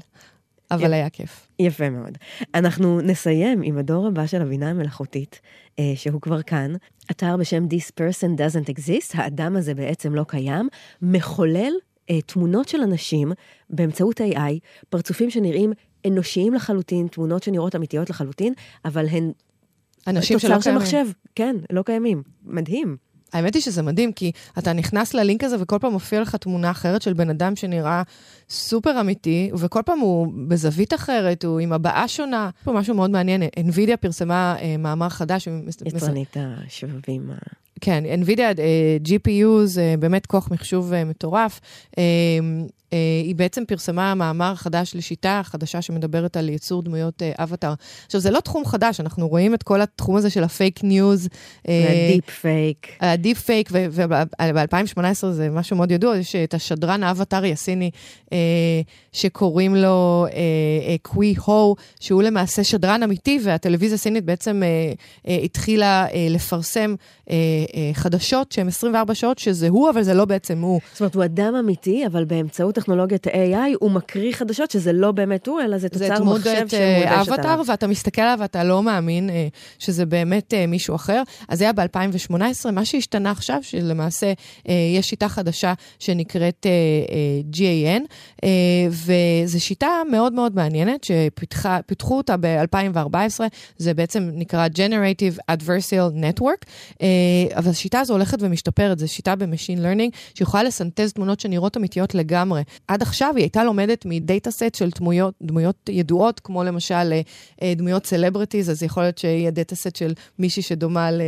[0.70, 1.48] אבל היה כיף.
[1.58, 2.18] יפה מאוד.
[2.54, 5.40] אנחנו נסיים עם הדור הבא של הבינה המלאכותית,
[5.94, 6.72] שהוא כבר כאן.
[7.10, 10.68] אתר בשם This person doesn't exist, האדם הזה בעצם לא קיים,
[11.02, 11.72] מחולל
[12.26, 13.32] תמונות של אנשים
[13.70, 15.72] באמצעות AI, פרצופים שנראים
[16.06, 18.52] אנושיים לחלוטין, תמונות שנראות אמיתיות לחלוטין,
[18.84, 19.32] אבל הן...
[20.06, 20.58] אנשים שלא קיימים.
[20.58, 22.22] תוצר של מחשב, כן, לא קיימים.
[22.44, 22.96] מדהים.
[23.34, 27.02] האמת היא שזה מדהים, כי אתה נכנס ללינק הזה וכל פעם מופיע לך תמונה אחרת
[27.02, 28.02] של בן אדם שנראה
[28.50, 32.50] סופר אמיתי, וכל פעם הוא בזווית אחרת, הוא עם הבעה שונה.
[32.58, 35.48] יש פה משהו מאוד מעניין, NVIDIA פרסמה אה, מאמר חדש.
[35.86, 37.30] יצרנית השבבים.
[37.80, 41.60] כן, NVIDIA, uh, GPU זה באמת כוח מחשוב uh, מטורף.
[41.90, 47.74] Uh, uh, היא בעצם פרסמה מאמר חדש לשיטה חדשה שמדברת על ייצור דמויות uh, אבטאר.
[48.06, 51.28] עכשיו, זה לא תחום חדש, אנחנו רואים את כל התחום הזה של הפייק ניוז.
[51.64, 52.86] הדיפ פייק.
[53.00, 57.90] הדיפ פייק, וב-2018 זה משהו מאוד ידוע, יש את השדרן האבטארי הסיני,
[58.26, 58.30] uh,
[59.12, 60.26] שקוראים לו
[61.02, 66.94] קווי uh, הו, שהוא למעשה שדרן אמיתי, והטלוויזיה הסינית בעצם uh, uh, התחילה uh, לפרסם
[67.28, 67.30] uh,
[67.92, 70.80] חדשות שהן 24 שעות, שזה הוא, אבל זה לא בעצם הוא.
[70.92, 75.46] זאת אומרת, הוא אדם אמיתי, אבל באמצעות טכנולוגיית ה-AI הוא מקריא חדשות שזה לא באמת
[75.46, 76.74] הוא, אלא זה תוצר מחשב שמודשת
[77.06, 77.20] עליו.
[77.20, 79.30] אבטאר, ואתה מסתכל עליו ואתה לא מאמין
[79.78, 81.22] שזה באמת מישהו אחר.
[81.48, 82.70] אז זה היה ב-2018.
[82.72, 84.32] מה שהשתנה עכשיו, שלמעשה
[84.96, 86.66] יש שיטה חדשה שנקראת
[87.52, 88.02] GAN,
[88.90, 93.40] וזו שיטה מאוד מאוד מעניינת, שפיתחו אותה ב-2014,
[93.78, 96.64] זה בעצם נקרא Generative Adversarial Network.
[97.56, 102.14] אבל השיטה הזו הולכת ומשתפרת, זו שיטה ב machine learning, שיכולה לסנטז תמונות שנראות אמיתיות
[102.14, 102.62] לגמרי.
[102.88, 107.12] עד עכשיו היא הייתה לומדת מ data set של דמויות, דמויות ידועות, כמו למשל
[107.76, 111.20] דמויות celebrities, אז יכול להיות שיהיה data set של מישהי שדומה ל...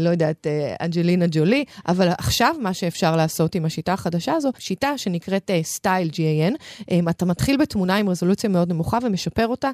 [0.00, 0.46] לא יודעת,
[0.82, 6.54] אנג'לינה ג'ולי, אבל עכשיו מה שאפשר לעשות עם השיטה החדשה הזו, שיטה שנקראת StyleGAN,
[7.10, 9.70] אתה מתחיל בתמונה עם רזולוציה מאוד נמוכה ומשפר אותה,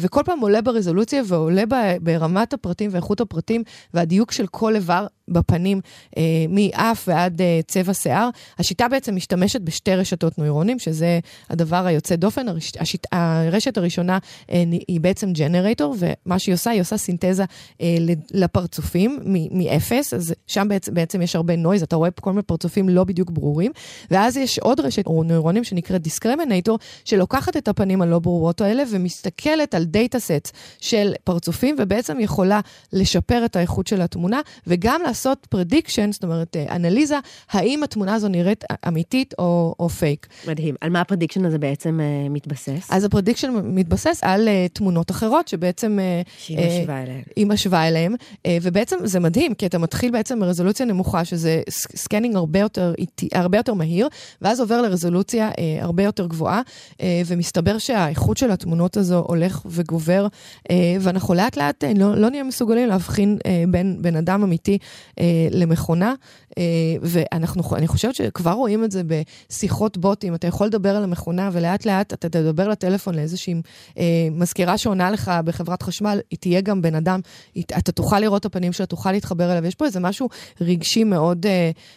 [0.00, 1.62] וכל פעם עולה ברזולוציה ועולה
[2.02, 3.62] ברמת הפרטים ואיכות הפרטים
[3.94, 5.80] והדיוק של כל איבר בפנים,
[6.16, 8.28] אה, מאף ועד אה, צבע שיער.
[8.58, 11.18] השיטה בעצם משתמשת בשתי רשתות נוירונים, שזה
[11.50, 12.48] הדבר היוצא דופן.
[12.48, 14.18] הרש, השיט, הרשת הראשונה
[14.50, 17.44] אה, היא בעצם ג'נרטור, ומה שהיא עושה, היא עושה סינתזה
[17.80, 17.96] אה,
[18.30, 19.18] לפרצופים
[19.50, 23.30] מאפס, אז שם בעצם, בעצם יש הרבה noise, אתה רואה כל מיני פרצופים לא בדיוק
[23.30, 23.72] ברורים,
[24.10, 29.84] ואז יש עוד רשת נוירונים שנקראת discriminator, שלוקחת את הפנים הלא ברורות האלה ומסתכלת על
[29.84, 32.60] data set של פרצופים, ובעצם יכולה
[32.92, 35.17] לשפר את האיכות של התמונה, וגם לעשות
[35.48, 37.18] prediction, זאת אומרת, אנליזה,
[37.50, 40.26] האם התמונה הזו נראית אמיתית או, או פייק.
[40.48, 40.74] מדהים.
[40.80, 42.88] על מה ה prediction הזה בעצם uh, מתבסס?
[42.90, 45.98] אז ה prediction מתבסס על uh, תמונות אחרות, שבעצם...
[46.38, 47.22] שהיא uh, משווה אליהן.
[47.36, 52.36] היא משווה אליהן, uh, ובעצם זה מדהים, כי אתה מתחיל בעצם ברזולוציה נמוכה, שזה scanning
[52.36, 52.94] הרבה יותר,
[53.32, 54.08] הרבה יותר מהיר,
[54.42, 56.60] ואז עובר לרזולוציה uh, הרבה יותר גבוהה,
[56.92, 56.94] uh,
[57.26, 60.26] ומסתבר שהאיכות של התמונות הזו הולך וגובר,
[60.68, 64.78] uh, ואנחנו לאט לאט uh, לא, לא נהיה מסוגלים להבחין uh, בין בן אדם אמיתי
[65.18, 66.14] אה, למכונה,
[66.58, 66.62] אה,
[67.02, 72.12] ואני חושבת שכבר רואים את זה בשיחות בוטים, אתה יכול לדבר על המכונה ולאט לאט
[72.12, 73.54] אתה תדבר לטלפון לאיזושהי
[73.98, 77.20] אה, מזכירה שעונה לך בחברת חשמל, היא תהיה גם בן אדם,
[77.60, 80.28] אתה תוכל לראות את הפנים שלה, תוכל להתחבר אליו, יש פה איזה משהו
[80.60, 81.46] רגשי מאוד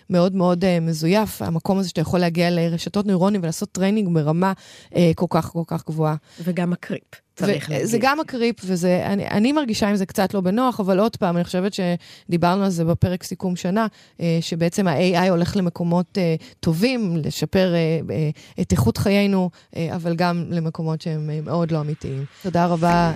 [0.10, 4.54] מאוד מאוד מזויף, המקום הזה שאתה יכול להגיע לרשתות נוירונים ולעשות training ברמה
[5.16, 6.16] כל כך כל כך גבוהה.
[6.44, 7.31] וגם מקריפ.
[7.36, 7.86] צריך להגיד.
[7.86, 11.36] זה גם מקריפ, וזה, אני, אני מרגישה עם זה קצת לא בנוח, אבל עוד פעם,
[11.36, 13.88] אני חושבת שדיברנו על זה בפרק סיכום שנה,
[14.22, 18.30] אה, שבעצם ה-AI הולך למקומות אה, טובים, לשפר אה,
[18.62, 19.50] את איכות חיינו,
[19.96, 22.26] אבל גם למקומות שהם מאוד לא אמיתיים.
[22.44, 23.14] תודה רבה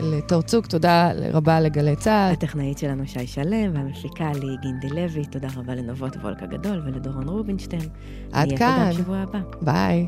[0.00, 2.32] לתור צוק, תודה רבה לגלי צה"ל.
[2.32, 7.88] הטכנאית שלנו שי שלם, והמפיקה לי גינדי לוי, תודה רבה לנבות וולקה גדול ולדורון רובינשטיין.
[8.32, 8.76] עד כאן.
[8.78, 9.38] נהיה פה גם בשבוע הבא.
[9.62, 10.06] ביי.